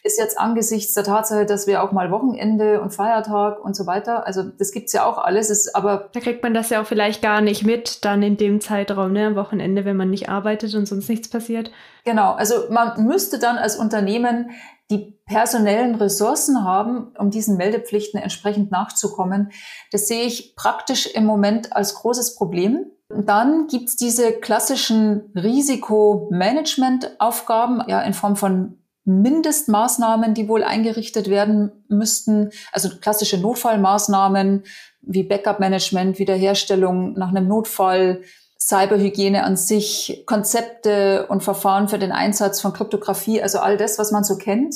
[0.07, 4.27] ist jetzt angesichts der Tatsache, dass wir auch mal Wochenende und Feiertag und so weiter,
[4.27, 6.09] also das gibt's ja auch alles, ist aber...
[6.12, 9.27] Da kriegt man das ja auch vielleicht gar nicht mit, dann in dem Zeitraum, ne,
[9.27, 11.71] am Wochenende, wenn man nicht arbeitet und sonst nichts passiert.
[12.05, 14.51] Genau, also man müsste dann als Unternehmen
[14.90, 19.51] die personellen Ressourcen haben, um diesen Meldepflichten entsprechend nachzukommen.
[19.90, 22.87] Das sehe ich praktisch im Moment als großes Problem.
[23.09, 32.51] Dann gibt's diese klassischen Risikomanagementaufgaben, ja, in Form von Mindestmaßnahmen, die wohl eingerichtet werden müssten,
[32.73, 34.64] also klassische Notfallmaßnahmen
[35.01, 38.23] wie Backup-Management, Wiederherstellung nach einem Notfall,
[38.59, 44.11] Cyberhygiene an sich, Konzepte und Verfahren für den Einsatz von Kryptographie, also all das, was
[44.11, 44.75] man so kennt.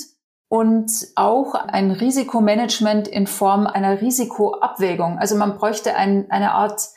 [0.49, 5.19] Und auch ein Risikomanagement in Form einer Risikoabwägung.
[5.19, 6.89] Also man bräuchte ein, eine Art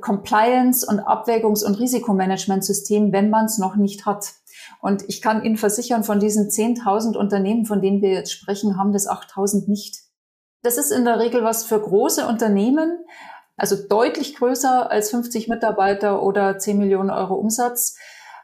[0.00, 4.32] Compliance- und Abwägungs- und Risikomanagementsystem, wenn man es noch nicht hat.
[4.80, 8.92] Und ich kann Ihnen versichern, von diesen 10.000 Unternehmen, von denen wir jetzt sprechen, haben
[8.92, 9.96] das 8.000 nicht.
[10.62, 13.04] Das ist in der Regel was für große Unternehmen,
[13.56, 17.96] also deutlich größer als 50 Mitarbeiter oder 10 Millionen Euro Umsatz.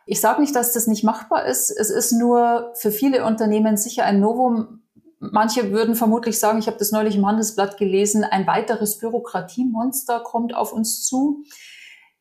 [0.06, 1.70] Ich sage nicht, dass das nicht machbar ist.
[1.70, 4.82] Es ist nur für viele Unternehmen sicher ein Novum.
[5.18, 10.54] Manche würden vermutlich sagen, ich habe das neulich im Handelsblatt gelesen, ein weiteres Bürokratiemonster kommt
[10.54, 11.44] auf uns zu.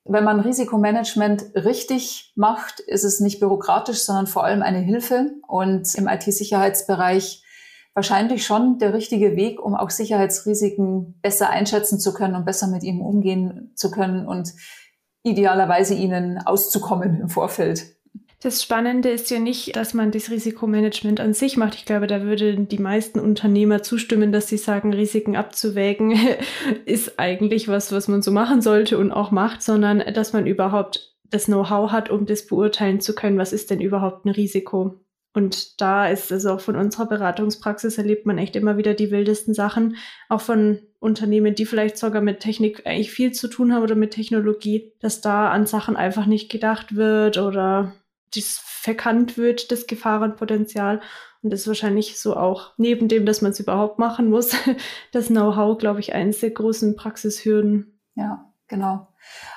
[0.05, 5.31] Wenn man Risikomanagement richtig macht, ist es nicht bürokratisch, sondern vor allem eine Hilfe.
[5.47, 7.43] Und im IT-Sicherheitsbereich
[7.93, 12.83] wahrscheinlich schon der richtige Weg, um auch Sicherheitsrisiken besser einschätzen zu können und besser mit
[12.83, 14.53] ihnen umgehen zu können und
[15.23, 17.92] idealerweise ihnen auszukommen im Vorfeld.
[18.43, 21.75] Das Spannende ist ja nicht, dass man das Risikomanagement an sich macht.
[21.75, 26.19] Ich glaube, da würden die meisten Unternehmer zustimmen, dass sie sagen, Risiken abzuwägen
[26.85, 31.15] ist eigentlich was, was man so machen sollte und auch macht, sondern dass man überhaupt
[31.23, 34.99] das Know-how hat, um das beurteilen zu können, was ist denn überhaupt ein Risiko.
[35.33, 39.53] Und da ist es auch von unserer Beratungspraxis erlebt man echt immer wieder die wildesten
[39.53, 39.95] Sachen,
[40.27, 44.11] auch von Unternehmen, die vielleicht sogar mit Technik eigentlich viel zu tun haben oder mit
[44.11, 47.93] Technologie, dass da an Sachen einfach nicht gedacht wird oder
[48.35, 51.01] dies verkannt wird, das Gefahrenpotenzial.
[51.41, 54.55] Und das ist wahrscheinlich so auch, neben dem, dass man es überhaupt machen muss,
[55.11, 57.99] das Know-how, glaube ich, eines der großen Praxishürden.
[58.15, 59.07] Ja, Genau.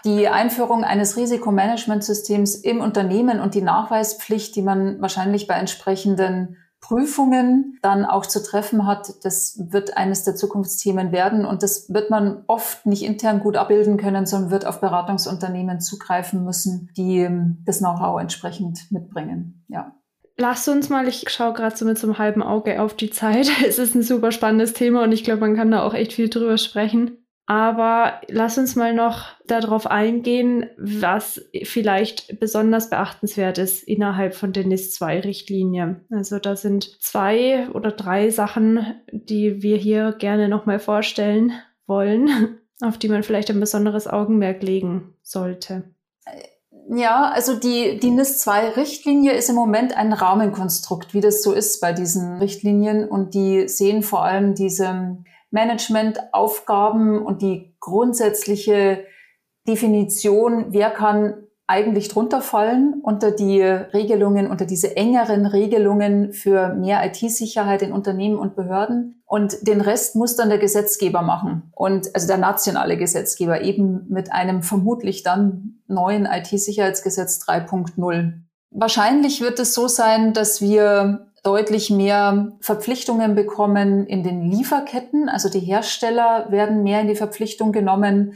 [0.04, 7.78] Die Einführung eines Risikomanagementsystems im Unternehmen und die Nachweispflicht, die man wahrscheinlich bei entsprechenden Prüfungen
[7.82, 11.44] dann auch zu treffen hat, das wird eines der Zukunftsthemen werden.
[11.44, 16.44] Und das wird man oft nicht intern gut abbilden können, sondern wird auf Beratungsunternehmen zugreifen
[16.44, 19.64] müssen, die ähm, das Know-how entsprechend mitbringen.
[19.66, 19.96] Ja.
[20.38, 23.50] Lass uns mal, ich schaue gerade so mit so einem halben Auge auf die Zeit.
[23.66, 26.28] Es ist ein super spannendes Thema und ich glaube, man kann da auch echt viel
[26.28, 27.25] drüber sprechen.
[27.46, 34.66] Aber lass uns mal noch darauf eingehen, was vielleicht besonders beachtenswert ist innerhalb von der
[34.66, 36.00] NIS-2-Richtlinie.
[36.10, 41.52] Also da sind zwei oder drei Sachen, die wir hier gerne nochmal vorstellen
[41.86, 45.84] wollen, auf die man vielleicht ein besonderes Augenmerk legen sollte.
[46.88, 51.92] Ja, also die, die NIS-2-Richtlinie ist im Moment ein Rahmenkonstrukt, wie das so ist bei
[51.92, 53.08] diesen Richtlinien.
[53.08, 55.18] Und die sehen vor allem diese
[55.50, 59.04] Managementaufgaben und die grundsätzliche
[59.66, 67.04] Definition, wer kann eigentlich drunter fallen unter die Regelungen, unter diese engeren Regelungen für mehr
[67.04, 69.22] IT-Sicherheit in Unternehmen und Behörden.
[69.26, 71.72] Und den Rest muss dann der Gesetzgeber machen.
[71.74, 78.32] Und also der nationale Gesetzgeber eben mit einem vermutlich dann neuen IT-Sicherheitsgesetz 3.0.
[78.70, 85.28] Wahrscheinlich wird es so sein, dass wir deutlich mehr Verpflichtungen bekommen in den Lieferketten.
[85.28, 88.34] Also die Hersteller werden mehr in die Verpflichtung genommen,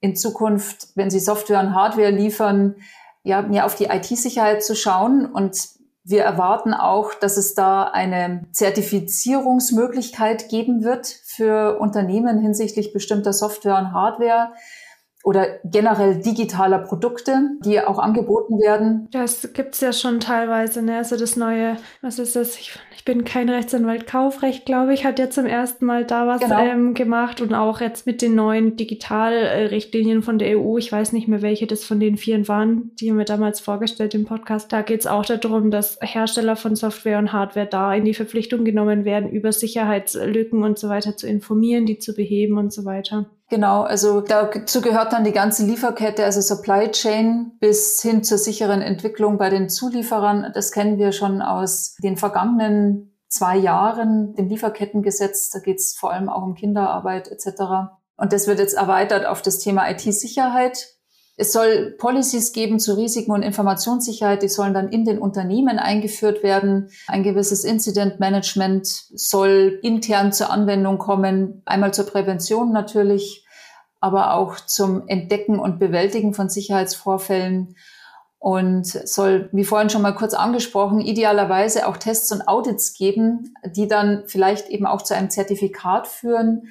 [0.00, 2.76] in Zukunft, wenn sie Software und Hardware liefern,
[3.24, 5.26] ja, mehr auf die IT-Sicherheit zu schauen.
[5.26, 5.68] Und
[6.04, 13.78] wir erwarten auch, dass es da eine Zertifizierungsmöglichkeit geben wird für Unternehmen hinsichtlich bestimmter Software
[13.78, 14.52] und Hardware
[15.24, 19.08] oder generell digitaler Produkte, die auch angeboten werden.
[19.12, 20.96] Das gibt's ja schon teilweise, ne?
[20.96, 22.56] Also das neue, was ist das?
[22.56, 26.40] Ich, ich bin kein Rechtsanwalt, Kaufrecht, glaube ich, hat ja zum ersten Mal da was
[26.40, 26.60] genau.
[26.60, 30.76] ähm, gemacht und auch jetzt mit den neuen Digitalrichtlinien von der EU.
[30.78, 34.14] Ich weiß nicht mehr, welche das von den vielen waren, die haben wir damals vorgestellt
[34.14, 34.72] im Podcast.
[34.72, 39.04] Da geht's auch darum, dass Hersteller von Software und Hardware da in die Verpflichtung genommen
[39.04, 43.30] werden, über Sicherheitslücken und so weiter zu informieren, die zu beheben und so weiter.
[43.52, 48.80] Genau, also dazu gehört dann die ganze Lieferkette, also Supply Chain bis hin zur sicheren
[48.80, 50.50] Entwicklung bei den Zulieferern.
[50.54, 55.50] Das kennen wir schon aus den vergangenen zwei Jahren, dem Lieferkettengesetz.
[55.50, 57.92] Da geht es vor allem auch um Kinderarbeit etc.
[58.16, 60.88] Und das wird jetzt erweitert auf das Thema IT-Sicherheit.
[61.36, 66.42] Es soll Policies geben zu Risiken und Informationssicherheit, die sollen dann in den Unternehmen eingeführt
[66.42, 66.88] werden.
[67.06, 73.41] Ein gewisses Incident Management soll intern zur Anwendung kommen, einmal zur Prävention natürlich,
[74.02, 77.76] aber auch zum Entdecken und Bewältigen von Sicherheitsvorfällen
[78.40, 83.86] und soll, wie vorhin schon mal kurz angesprochen, idealerweise auch Tests und Audits geben, die
[83.86, 86.66] dann vielleicht eben auch zu einem Zertifikat führen,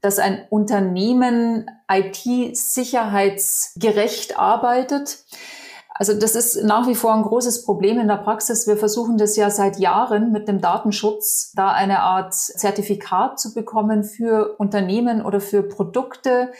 [0.00, 5.24] dass ein Unternehmen IT-sicherheitsgerecht arbeitet.
[5.98, 8.66] Also das ist nach wie vor ein großes Problem in der Praxis.
[8.66, 14.04] Wir versuchen das ja seit Jahren mit dem Datenschutz, da eine Art Zertifikat zu bekommen
[14.04, 16.50] für Unternehmen oder für Produkte,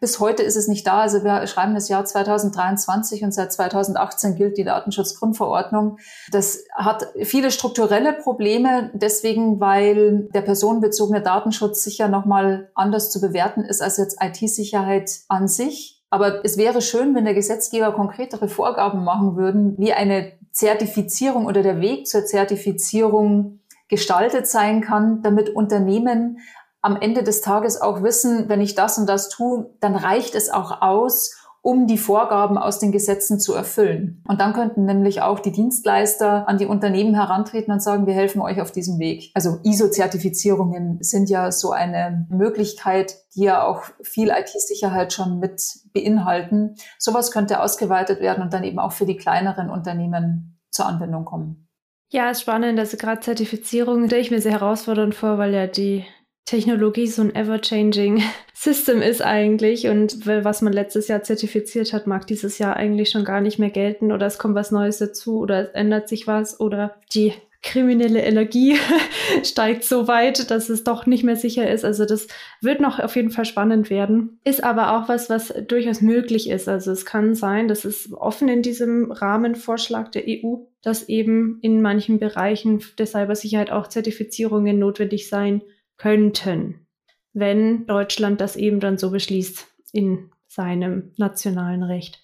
[0.00, 1.00] bis heute ist es nicht da.
[1.00, 5.98] Also wir schreiben das Jahr 2023 und seit 2018 gilt die Datenschutzgrundverordnung.
[6.30, 13.64] Das hat viele strukturelle Probleme, deswegen, weil der personenbezogene Datenschutz sicher nochmal anders zu bewerten
[13.64, 15.95] ist als jetzt IT-Sicherheit an sich.
[16.16, 21.62] Aber es wäre schön, wenn der Gesetzgeber konkretere Vorgaben machen würden, wie eine Zertifizierung oder
[21.62, 26.38] der Weg zur Zertifizierung gestaltet sein kann, damit Unternehmen
[26.80, 30.48] am Ende des Tages auch wissen, wenn ich das und das tue, dann reicht es
[30.48, 34.22] auch aus, um die Vorgaben aus den Gesetzen zu erfüllen.
[34.28, 38.40] Und dann könnten nämlich auch die Dienstleister an die Unternehmen herantreten und sagen, wir helfen
[38.40, 39.32] euch auf diesem Weg.
[39.34, 45.60] Also ISO-Zertifizierungen sind ja so eine Möglichkeit, die ja auch viel IT-Sicherheit schon mit
[45.92, 46.76] beinhalten.
[47.00, 51.68] Sowas könnte ausgeweitet werden und dann eben auch für die kleineren Unternehmen zur Anwendung kommen.
[52.10, 52.78] Ja, ist spannend.
[52.78, 56.04] Also gerade Zertifizierung stelle ich mir sehr herausfordernd vor, weil ja die
[56.46, 58.22] Technologie so ein ever-changing
[58.54, 63.24] System ist eigentlich und was man letztes Jahr zertifiziert hat, mag dieses Jahr eigentlich schon
[63.24, 66.58] gar nicht mehr gelten oder es kommt was Neues dazu oder es ändert sich was
[66.58, 68.76] oder die kriminelle Energie
[69.42, 71.84] steigt so weit, dass es doch nicht mehr sicher ist.
[71.84, 72.28] Also das
[72.60, 74.38] wird noch auf jeden Fall spannend werden.
[74.44, 76.68] Ist aber auch was, was durchaus möglich ist.
[76.68, 81.82] Also es kann sein, das ist offen in diesem Rahmenvorschlag der EU, dass eben in
[81.82, 85.62] manchen Bereichen der Cybersicherheit auch Zertifizierungen notwendig sein
[85.96, 86.86] könnten,
[87.32, 92.22] wenn Deutschland das eben dann so beschließt in seinem nationalen Recht.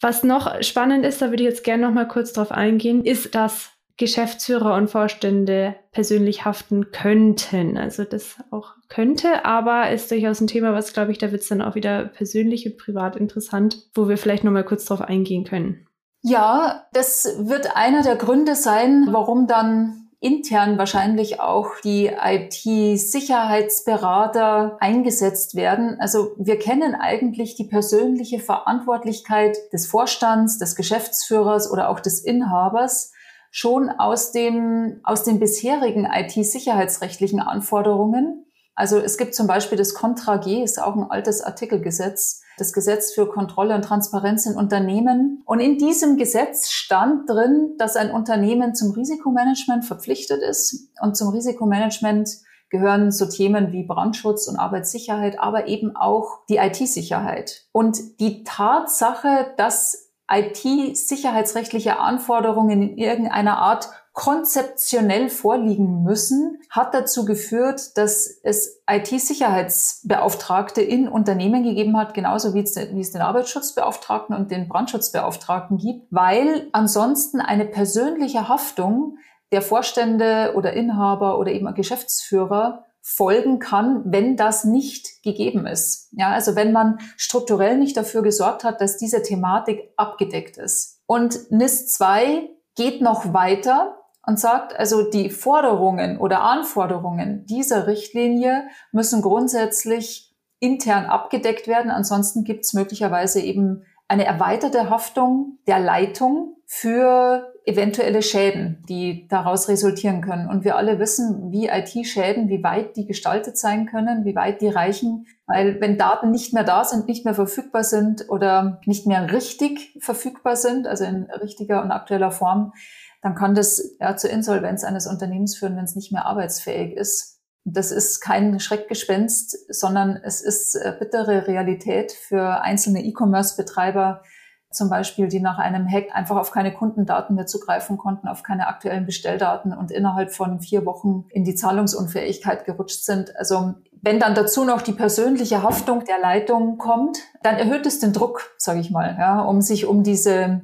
[0.00, 3.34] Was noch spannend ist, da würde ich jetzt gerne noch mal kurz drauf eingehen, ist,
[3.34, 7.76] dass Geschäftsführer und Vorstände persönlich haften könnten.
[7.76, 11.48] Also das auch könnte, aber ist durchaus ein Thema, was, glaube ich, da wird es
[11.48, 15.88] dann auch wieder persönlich und privat interessant, wo wir vielleicht nochmal kurz drauf eingehen können.
[16.22, 25.54] Ja, das wird einer der Gründe sein, warum dann intern wahrscheinlich auch die IT-Sicherheitsberater eingesetzt
[25.54, 25.96] werden.
[26.00, 33.12] Also wir kennen eigentlich die persönliche Verantwortlichkeit des Vorstands, des Geschäftsführers oder auch des Inhabers
[33.50, 38.44] schon aus dem, aus den bisherigen IT-sicherheitsrechtlichen Anforderungen.
[38.74, 43.12] Also es gibt zum Beispiel das Contra G, ist auch ein altes Artikelgesetz, das Gesetz
[43.12, 45.42] für Kontrolle und Transparenz in Unternehmen.
[45.46, 50.90] Und in diesem Gesetz stand drin, dass ein Unternehmen zum Risikomanagement verpflichtet ist.
[51.00, 52.28] Und zum Risikomanagement
[52.70, 57.64] gehören so Themen wie Brandschutz und Arbeitssicherheit, aber eben auch die IT-Sicherheit.
[57.72, 67.96] Und die Tatsache, dass IT-sicherheitsrechtliche Anforderungen in irgendeiner Art konzeptionell vorliegen müssen, hat dazu geführt,
[67.96, 74.50] dass es IT-Sicherheitsbeauftragte in Unternehmen gegeben hat, genauso wie es, wie es den Arbeitsschutzbeauftragten und
[74.50, 79.18] den Brandschutzbeauftragten gibt, weil ansonsten eine persönliche Haftung
[79.52, 86.08] der Vorstände oder Inhaber oder eben Geschäftsführer folgen kann, wenn das nicht gegeben ist.
[86.10, 91.00] Ja, also wenn man strukturell nicht dafür gesorgt hat, dass diese Thematik abgedeckt ist.
[91.06, 93.97] Und NIS 2 geht noch weiter
[94.28, 101.90] und sagt, also die Forderungen oder Anforderungen dieser Richtlinie müssen grundsätzlich intern abgedeckt werden.
[101.90, 109.68] Ansonsten gibt es möglicherweise eben eine erweiterte Haftung der Leitung für eventuelle Schäden, die daraus
[109.68, 110.46] resultieren können.
[110.46, 114.68] Und wir alle wissen, wie IT-Schäden, wie weit die gestaltet sein können, wie weit die
[114.68, 115.26] reichen.
[115.46, 119.96] Weil wenn Daten nicht mehr da sind, nicht mehr verfügbar sind oder nicht mehr richtig
[120.00, 122.74] verfügbar sind, also in richtiger und aktueller Form,
[123.20, 127.40] dann kann das ja zur Insolvenz eines Unternehmens führen, wenn es nicht mehr arbeitsfähig ist.
[127.64, 134.22] Das ist kein Schreckgespenst, sondern es ist äh, bittere Realität für einzelne E-Commerce-Betreiber,
[134.70, 138.68] zum Beispiel, die nach einem Hack einfach auf keine Kundendaten mehr zugreifen konnten, auf keine
[138.68, 143.34] aktuellen Bestelldaten und innerhalb von vier Wochen in die Zahlungsunfähigkeit gerutscht sind.
[143.36, 148.12] Also wenn dann dazu noch die persönliche Haftung der Leitung kommt, dann erhöht es den
[148.12, 150.62] Druck, sage ich mal, ja, um sich um diese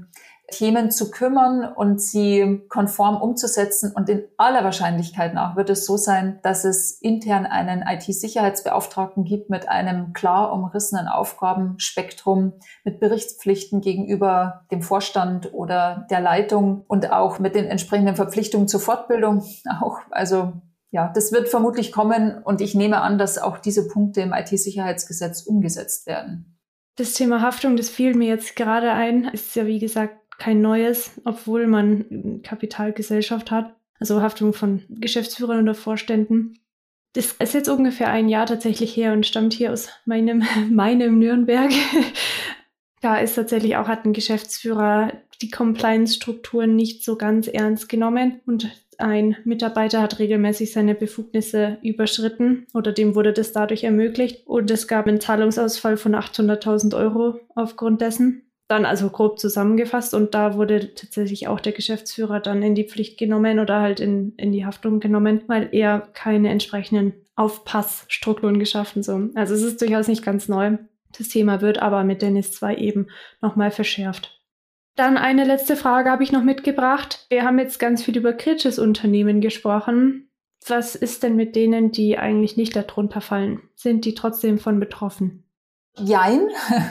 [0.51, 3.93] Themen zu kümmern und sie konform umzusetzen.
[3.95, 9.51] Und in aller Wahrscheinlichkeit nach wird es so sein, dass es intern einen IT-Sicherheitsbeauftragten gibt
[9.51, 12.55] mit einem klar umrissenen Aufgabenspektrum,
[12.85, 18.81] mit Berichtspflichten gegenüber dem Vorstand oder der Leitung und auch mit den entsprechenden Verpflichtungen zur
[18.81, 19.43] Fortbildung.
[19.81, 20.53] Auch, also
[20.91, 25.43] ja, das wird vermutlich kommen und ich nehme an, dass auch diese Punkte im IT-Sicherheitsgesetz
[25.43, 26.55] umgesetzt werden.
[26.97, 31.23] Das Thema Haftung, das fiel mir jetzt gerade ein, ist ja wie gesagt kein neues,
[31.25, 36.59] obwohl man Kapitalgesellschaft hat, also Haftung von Geschäftsführern oder Vorständen.
[37.15, 41.71] Das ist jetzt ungefähr ein Jahr tatsächlich her und stammt hier aus meinem, meinem Nürnberg.
[43.01, 48.71] da ist tatsächlich auch, hat ein Geschäftsführer die Compliance-Strukturen nicht so ganz ernst genommen und
[48.99, 54.89] ein Mitarbeiter hat regelmäßig seine Befugnisse überschritten oder dem wurde das dadurch ermöglicht und es
[54.89, 60.95] gab einen Zahlungsausfall von 800.000 Euro aufgrund dessen dann also grob zusammengefasst und da wurde
[60.95, 65.01] tatsächlich auch der Geschäftsführer dann in die Pflicht genommen oder halt in, in die Haftung
[65.01, 69.29] genommen, weil er keine entsprechenden Aufpassstrukturen geschaffen so.
[69.35, 70.79] Also es ist durchaus nicht ganz neu.
[71.17, 73.09] Das Thema wird aber mit Dennis 2 eben
[73.41, 74.41] nochmal verschärft.
[74.97, 77.27] Dann eine letzte Frage habe ich noch mitgebracht.
[77.29, 80.31] Wir haben jetzt ganz viel über kritisches Unternehmen gesprochen.
[80.67, 83.61] Was ist denn mit denen, die eigentlich nicht darunter fallen?
[83.75, 85.44] Sind die trotzdem von betroffen?
[85.97, 86.49] Jein.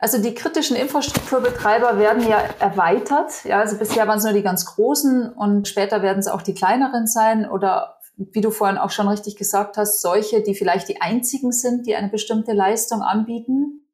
[0.00, 3.44] Also die kritischen Infrastrukturbetreiber werden ja erweitert.
[3.44, 6.54] Ja, also bisher waren es nur die ganz großen und später werden es auch die
[6.54, 11.00] kleineren sein oder wie du vorhin auch schon richtig gesagt hast, solche, die vielleicht die
[11.00, 13.88] einzigen sind, die eine bestimmte Leistung anbieten.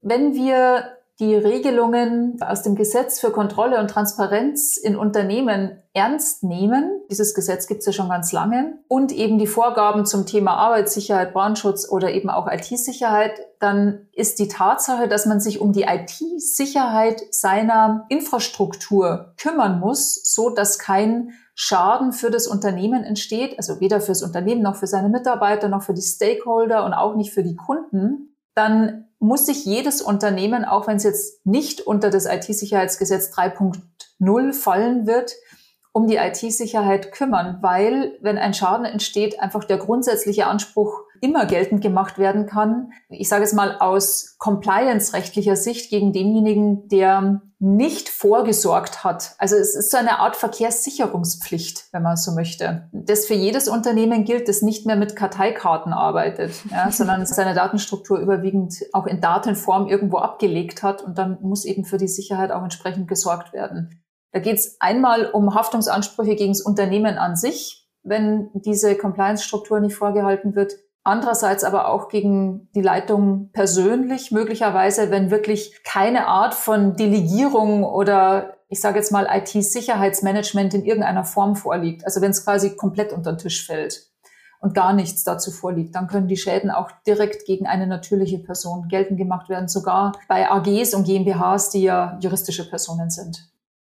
[0.00, 7.02] Wenn wir die Regelungen aus dem Gesetz für Kontrolle und Transparenz in Unternehmen ernst nehmen.
[7.10, 8.78] Dieses Gesetz gibt es ja schon ganz lange.
[8.86, 14.46] Und eben die Vorgaben zum Thema Arbeitssicherheit, Brandschutz oder eben auch IT-Sicherheit, dann ist die
[14.46, 22.12] Tatsache, dass man sich um die IT-Sicherheit seiner Infrastruktur kümmern muss, so dass kein Schaden
[22.12, 26.02] für das Unternehmen entsteht, also weder fürs Unternehmen noch für seine Mitarbeiter noch für die
[26.02, 31.02] Stakeholder und auch nicht für die Kunden, dann muss sich jedes Unternehmen, auch wenn es
[31.04, 35.34] jetzt nicht unter das IT-Sicherheitsgesetz 3.0 fallen wird,
[35.92, 41.82] um die IT-Sicherheit kümmern, weil wenn ein Schaden entsteht, einfach der grundsätzliche Anspruch immer geltend
[41.82, 42.92] gemacht werden kann.
[43.08, 49.34] Ich sage es mal aus compliance-rechtlicher Sicht gegen denjenigen, der nicht vorgesorgt hat.
[49.38, 52.88] Also es ist so eine Art Verkehrssicherungspflicht, wenn man so möchte.
[52.92, 58.18] Das für jedes Unternehmen gilt, das nicht mehr mit Karteikarten arbeitet, ja, sondern seine Datenstruktur
[58.18, 62.62] überwiegend auch in Datenform irgendwo abgelegt hat und dann muss eben für die Sicherheit auch
[62.62, 64.04] entsprechend gesorgt werden.
[64.32, 69.96] Da geht es einmal um Haftungsansprüche gegen das Unternehmen an sich, wenn diese Compliance-Struktur nicht
[69.96, 70.74] vorgehalten wird
[71.08, 78.58] andererseits aber auch gegen die Leitung persönlich, möglicherweise, wenn wirklich keine Art von Delegierung oder
[78.68, 82.04] ich sage jetzt mal IT-Sicherheitsmanagement in irgendeiner Form vorliegt.
[82.04, 84.10] Also wenn es quasi komplett unter den Tisch fällt
[84.60, 88.88] und gar nichts dazu vorliegt, dann können die Schäden auch direkt gegen eine natürliche Person
[88.88, 93.50] geltend gemacht werden, sogar bei AGs und GmbHs, die ja juristische Personen sind.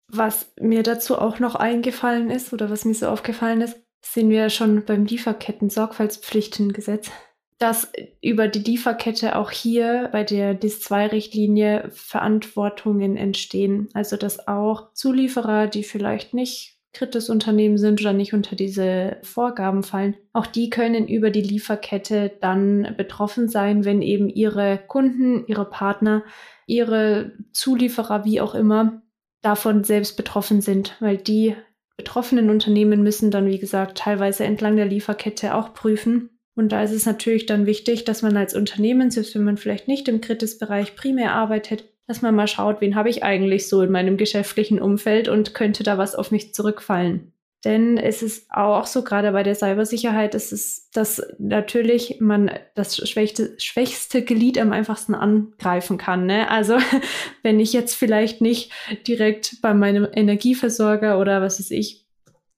[0.07, 4.49] Was mir dazu auch noch eingefallen ist oder was mir so aufgefallen ist, sehen wir
[4.49, 7.12] schon beim Lieferketten-Sorgfaltspflichtengesetz,
[7.58, 7.91] dass
[8.22, 13.89] über die Lieferkette auch hier bei der DIS-2-Richtlinie Verantwortungen entstehen.
[13.93, 19.84] Also dass auch Zulieferer, die vielleicht nicht kritis Unternehmen sind oder nicht unter diese Vorgaben
[19.84, 25.66] fallen, auch die können über die Lieferkette dann betroffen sein, wenn eben ihre Kunden, ihre
[25.66, 26.24] Partner,
[26.66, 29.04] ihre Zulieferer, wie auch immer,
[29.41, 31.56] davon selbst betroffen sind, weil die
[32.02, 36.32] betroffenen Unternehmen müssen dann, wie gesagt, teilweise entlang der Lieferkette auch prüfen.
[36.56, 39.88] Und da ist es natürlich dann wichtig, dass man als Unternehmen, selbst wenn man vielleicht
[39.88, 43.91] nicht im Kritisbereich primär arbeitet, dass man mal schaut, wen habe ich eigentlich so in
[43.91, 47.34] meinem geschäftlichen Umfeld und könnte da was auf mich zurückfallen.
[47.64, 52.97] Denn es ist auch so, gerade bei der Cybersicherheit, ist es, dass natürlich man das
[53.07, 56.26] schwächste, schwächste Glied am einfachsten angreifen kann.
[56.26, 56.49] Ne?
[56.49, 56.78] Also
[57.43, 58.72] wenn ich jetzt vielleicht nicht
[59.07, 62.07] direkt bei meinem Energieversorger oder was weiß ich,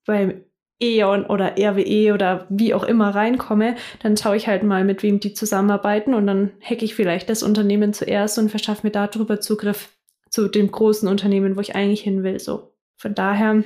[0.05, 0.45] beim
[0.81, 5.19] E.ON oder RWE oder wie auch immer reinkomme, dann schaue ich halt mal, mit wem
[5.19, 9.89] die zusammenarbeiten und dann hacke ich vielleicht das Unternehmen zuerst und verschaffe mir darüber Zugriff
[10.29, 12.39] zu dem großen Unternehmen, wo ich eigentlich hin will.
[12.39, 12.73] So.
[12.97, 13.63] Von daher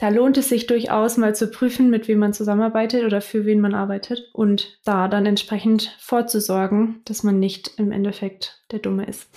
[0.00, 3.60] da lohnt es sich durchaus mal zu prüfen, mit wem man zusammenarbeitet oder für wen
[3.60, 9.28] man arbeitet und da dann entsprechend vorzusorgen, dass man nicht im Endeffekt der Dumme ist.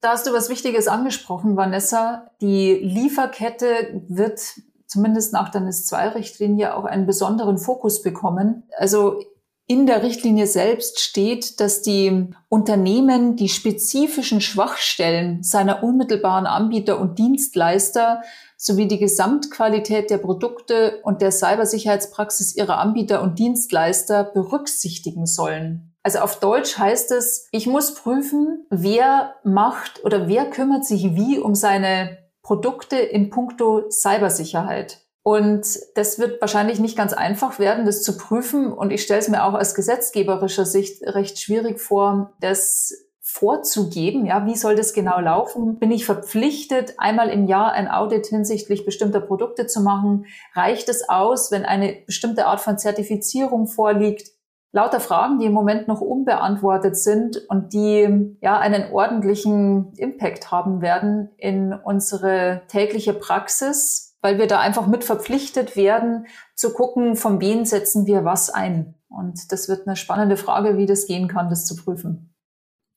[0.00, 2.30] Da hast du was Wichtiges angesprochen, Vanessa.
[2.40, 4.40] Die Lieferkette wird
[4.86, 8.64] zumindest nach der NIS-2-Richtlinie auch einen besonderen Fokus bekommen.
[8.76, 9.22] Also
[9.68, 17.18] in der Richtlinie selbst steht, dass die Unternehmen die spezifischen Schwachstellen seiner unmittelbaren Anbieter und
[17.18, 18.22] Dienstleister
[18.56, 25.94] sowie die Gesamtqualität der Produkte und der Cybersicherheitspraxis ihrer Anbieter und Dienstleister berücksichtigen sollen.
[26.02, 31.38] Also auf Deutsch heißt es, ich muss prüfen, wer macht oder wer kümmert sich wie
[31.38, 35.02] um seine Produkte in puncto Cybersicherheit.
[35.22, 38.72] Und das wird wahrscheinlich nicht ganz einfach werden, das zu prüfen.
[38.72, 44.24] Und ich stelle es mir auch aus gesetzgeberischer Sicht recht schwierig vor, das vorzugeben.
[44.24, 45.78] Ja, wie soll das genau laufen?
[45.78, 50.24] Bin ich verpflichtet, einmal im Jahr ein Audit hinsichtlich bestimmter Produkte zu machen?
[50.54, 54.30] Reicht es aus, wenn eine bestimmte Art von Zertifizierung vorliegt?
[54.72, 60.80] Lauter Fragen, die im Moment noch unbeantwortet sind und die ja einen ordentlichen Impact haben
[60.80, 67.40] werden in unsere tägliche Praxis, weil wir da einfach mit verpflichtet werden, zu gucken, von
[67.40, 68.94] wen setzen wir was ein.
[69.08, 72.34] Und das wird eine spannende Frage, wie das gehen kann, das zu prüfen.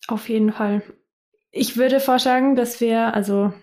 [0.08, 0.82] Auf jeden Fall.
[1.52, 3.54] Ich würde vorschlagen, dass wir also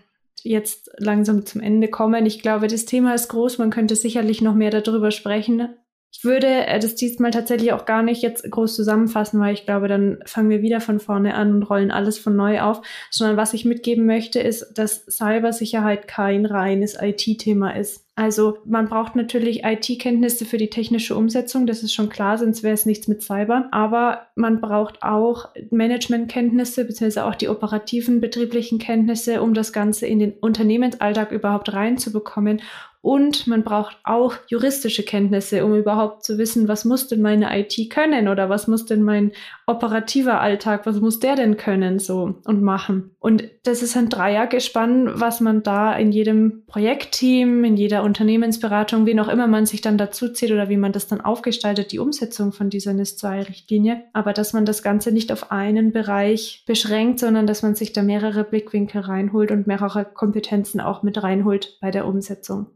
[0.43, 2.25] jetzt langsam zum Ende kommen.
[2.25, 3.57] Ich glaube, das Thema ist groß.
[3.57, 5.75] Man könnte sicherlich noch mehr darüber sprechen.
[6.11, 9.87] Ich würde äh, das diesmal tatsächlich auch gar nicht jetzt groß zusammenfassen, weil ich glaube,
[9.87, 12.81] dann fangen wir wieder von vorne an und rollen alles von neu auf,
[13.11, 18.05] sondern was ich mitgeben möchte, ist, dass Cybersicherheit kein reines IT-Thema ist.
[18.15, 22.73] Also man braucht natürlich IT-Kenntnisse für die technische Umsetzung, das ist schon klar, sonst wäre
[22.73, 23.69] es nichts mit Cyber.
[23.71, 30.19] Aber man braucht auch Managementkenntnisse beziehungsweise auch die operativen betrieblichen Kenntnisse, um das Ganze in
[30.19, 32.61] den Unternehmensalltag überhaupt reinzubekommen
[33.01, 37.89] und man braucht auch juristische Kenntnisse, um überhaupt zu wissen, was muss denn meine IT
[37.89, 39.31] können oder was muss denn mein
[39.67, 43.11] operativer Alltag, was muss der denn können so und machen.
[43.19, 49.19] Und das ist ein Dreiergespann, was man da in jedem Projektteam, in jeder Unternehmensberatung, wie
[49.19, 52.51] auch immer man sich dann dazu zieht oder wie man das dann aufgestaltet, die Umsetzung
[52.51, 54.03] von dieser NIS-2-Richtlinie.
[54.11, 58.01] Aber dass man das Ganze nicht auf einen Bereich beschränkt, sondern dass man sich da
[58.01, 62.67] mehrere Blickwinkel reinholt und mehrere Kompetenzen auch mit reinholt bei der Umsetzung.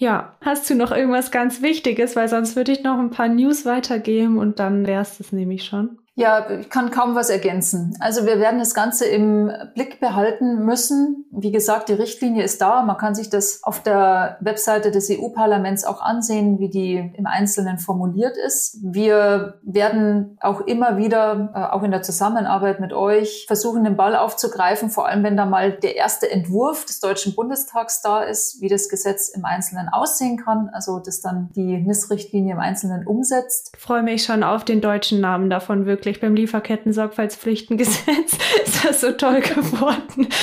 [0.00, 3.66] Ja, hast du noch irgendwas ganz Wichtiges, weil sonst würde ich noch ein paar News
[3.66, 5.98] weitergeben und dann wäre es das nämlich schon.
[6.20, 7.96] Ja, ich kann kaum was ergänzen.
[7.98, 11.24] Also wir werden das Ganze im Blick behalten müssen.
[11.30, 12.82] Wie gesagt, die Richtlinie ist da.
[12.82, 17.78] Man kann sich das auf der Webseite des EU-Parlaments auch ansehen, wie die im Einzelnen
[17.78, 18.76] formuliert ist.
[18.82, 24.14] Wir werden auch immer wieder, äh, auch in der Zusammenarbeit mit euch, versuchen, den Ball
[24.14, 28.68] aufzugreifen, vor allem wenn da mal der erste Entwurf des Deutschen Bundestags da ist, wie
[28.68, 30.68] das Gesetz im Einzelnen aussehen kann.
[30.74, 33.72] Also das dann die NIS-Richtlinie im Einzelnen umsetzt.
[33.74, 39.00] Ich freue mich schon auf den deutschen Namen davon wirklich wirklich beim Lieferketten-Sorgfaltspflichtengesetz ist das
[39.00, 40.28] so toll geworden.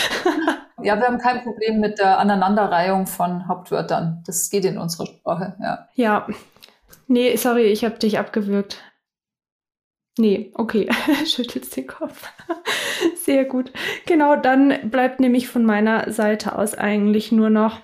[0.83, 4.21] Ja, wir haben kein Problem mit der Aneinanderreihung von Hauptwörtern.
[4.27, 5.87] Das geht in unserer Sprache, ja.
[5.95, 6.27] Ja.
[7.07, 8.83] Nee, sorry, ich habe dich abgewürgt.
[10.19, 10.87] Nee, okay,
[11.25, 12.31] schüttelst den Kopf.
[13.15, 13.71] Sehr gut.
[14.05, 17.79] Genau, dann bleibt nämlich von meiner Seite aus eigentlich nur noch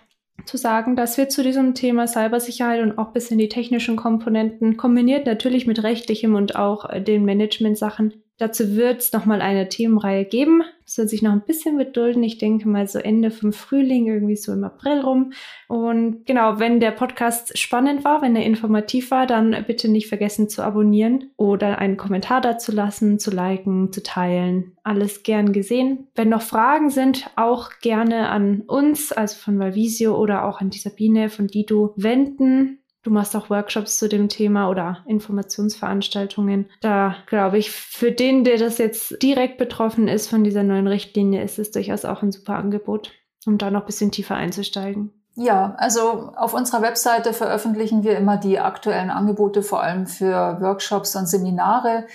[0.45, 4.77] zu sagen, dass wir zu diesem Thema Cybersicherheit und auch bis in die technischen Komponenten
[4.77, 10.25] kombiniert natürlich mit rechtlichem und auch äh, den Management-Sachen Dazu wird es nochmal eine Themenreihe
[10.25, 10.63] geben.
[10.95, 12.23] Wird sich noch ein bisschen gedulden.
[12.23, 15.34] Ich denke mal so Ende vom Frühling, irgendwie so im April rum.
[15.67, 20.49] Und genau, wenn der Podcast spannend war, wenn er informativ war, dann bitte nicht vergessen
[20.49, 24.77] zu abonnieren oder einen Kommentar dazu lassen, zu liken, zu teilen.
[24.84, 26.07] Alles gern gesehen.
[26.15, 30.79] Wenn noch Fragen sind, auch gerne an uns, also von Valvisio oder auch an die
[30.79, 32.82] Sabine von Dido wenden.
[33.04, 36.70] Du machst auch Workshops zu dem Thema oder Informationsveranstaltungen.
[36.82, 41.43] Da glaube ich, für den, der das jetzt direkt betroffen ist von dieser neuen Richtlinie,
[41.43, 43.12] ist es durchaus auch ein super Angebot,
[43.45, 45.12] um da noch ein bisschen tiefer einzusteigen.
[45.36, 51.16] Ja, also auf unserer Webseite veröffentlichen wir immer die aktuellen Angebote, vor allem für Workshops
[51.16, 52.06] und Seminare.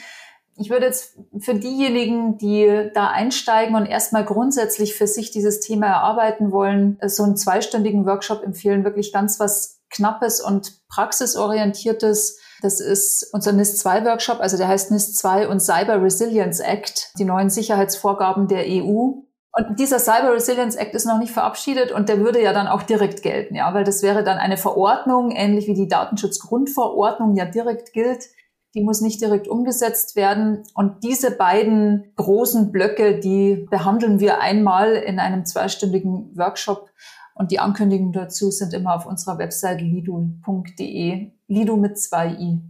[0.56, 5.86] Ich würde jetzt für diejenigen, die da einsteigen und erstmal grundsätzlich für sich dieses Thema
[5.86, 12.38] erarbeiten wollen, so einen zweistündigen Workshop empfehlen, wirklich ganz was Knappes und Praxisorientiertes.
[12.62, 18.48] Das ist unser NIS-2-Workshop, also der heißt NIS-2 und Cyber Resilience Act, die neuen Sicherheitsvorgaben
[18.48, 19.22] der EU.
[19.52, 22.82] Und dieser Cyber Resilience Act ist noch nicht verabschiedet und der würde ja dann auch
[22.82, 27.92] direkt gelten, ja, weil das wäre dann eine Verordnung, ähnlich wie die Datenschutzgrundverordnung ja direkt
[27.92, 28.26] gilt.
[28.74, 30.62] Die muss nicht direkt umgesetzt werden.
[30.74, 36.90] Und diese beiden großen Blöcke, die behandeln wir einmal in einem zweistündigen Workshop
[37.38, 41.30] und die Ankündigungen dazu sind immer auf unserer Website lidu.de.
[41.46, 42.60] Lidu mit zwei i.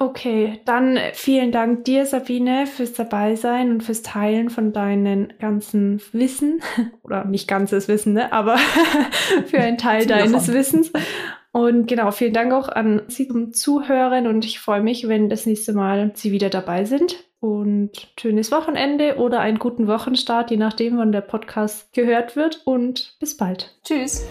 [0.00, 6.60] Okay, dann vielen Dank dir, Sabine, fürs Dabeisein und fürs Teilen von deinen ganzen Wissen.
[7.02, 8.32] Oder nicht ganzes Wissen, ne?
[8.32, 8.58] aber
[9.46, 10.54] für einen Teil deines davon.
[10.54, 10.92] Wissens.
[11.50, 15.46] Und genau, vielen Dank auch an Sie zum Zuhören und ich freue mich, wenn das
[15.46, 20.98] nächste Mal Sie wieder dabei sind und schönes Wochenende oder einen guten Wochenstart, je nachdem,
[20.98, 22.62] wann der Podcast gehört wird.
[22.64, 23.78] Und bis bald.
[23.84, 24.26] Tschüss.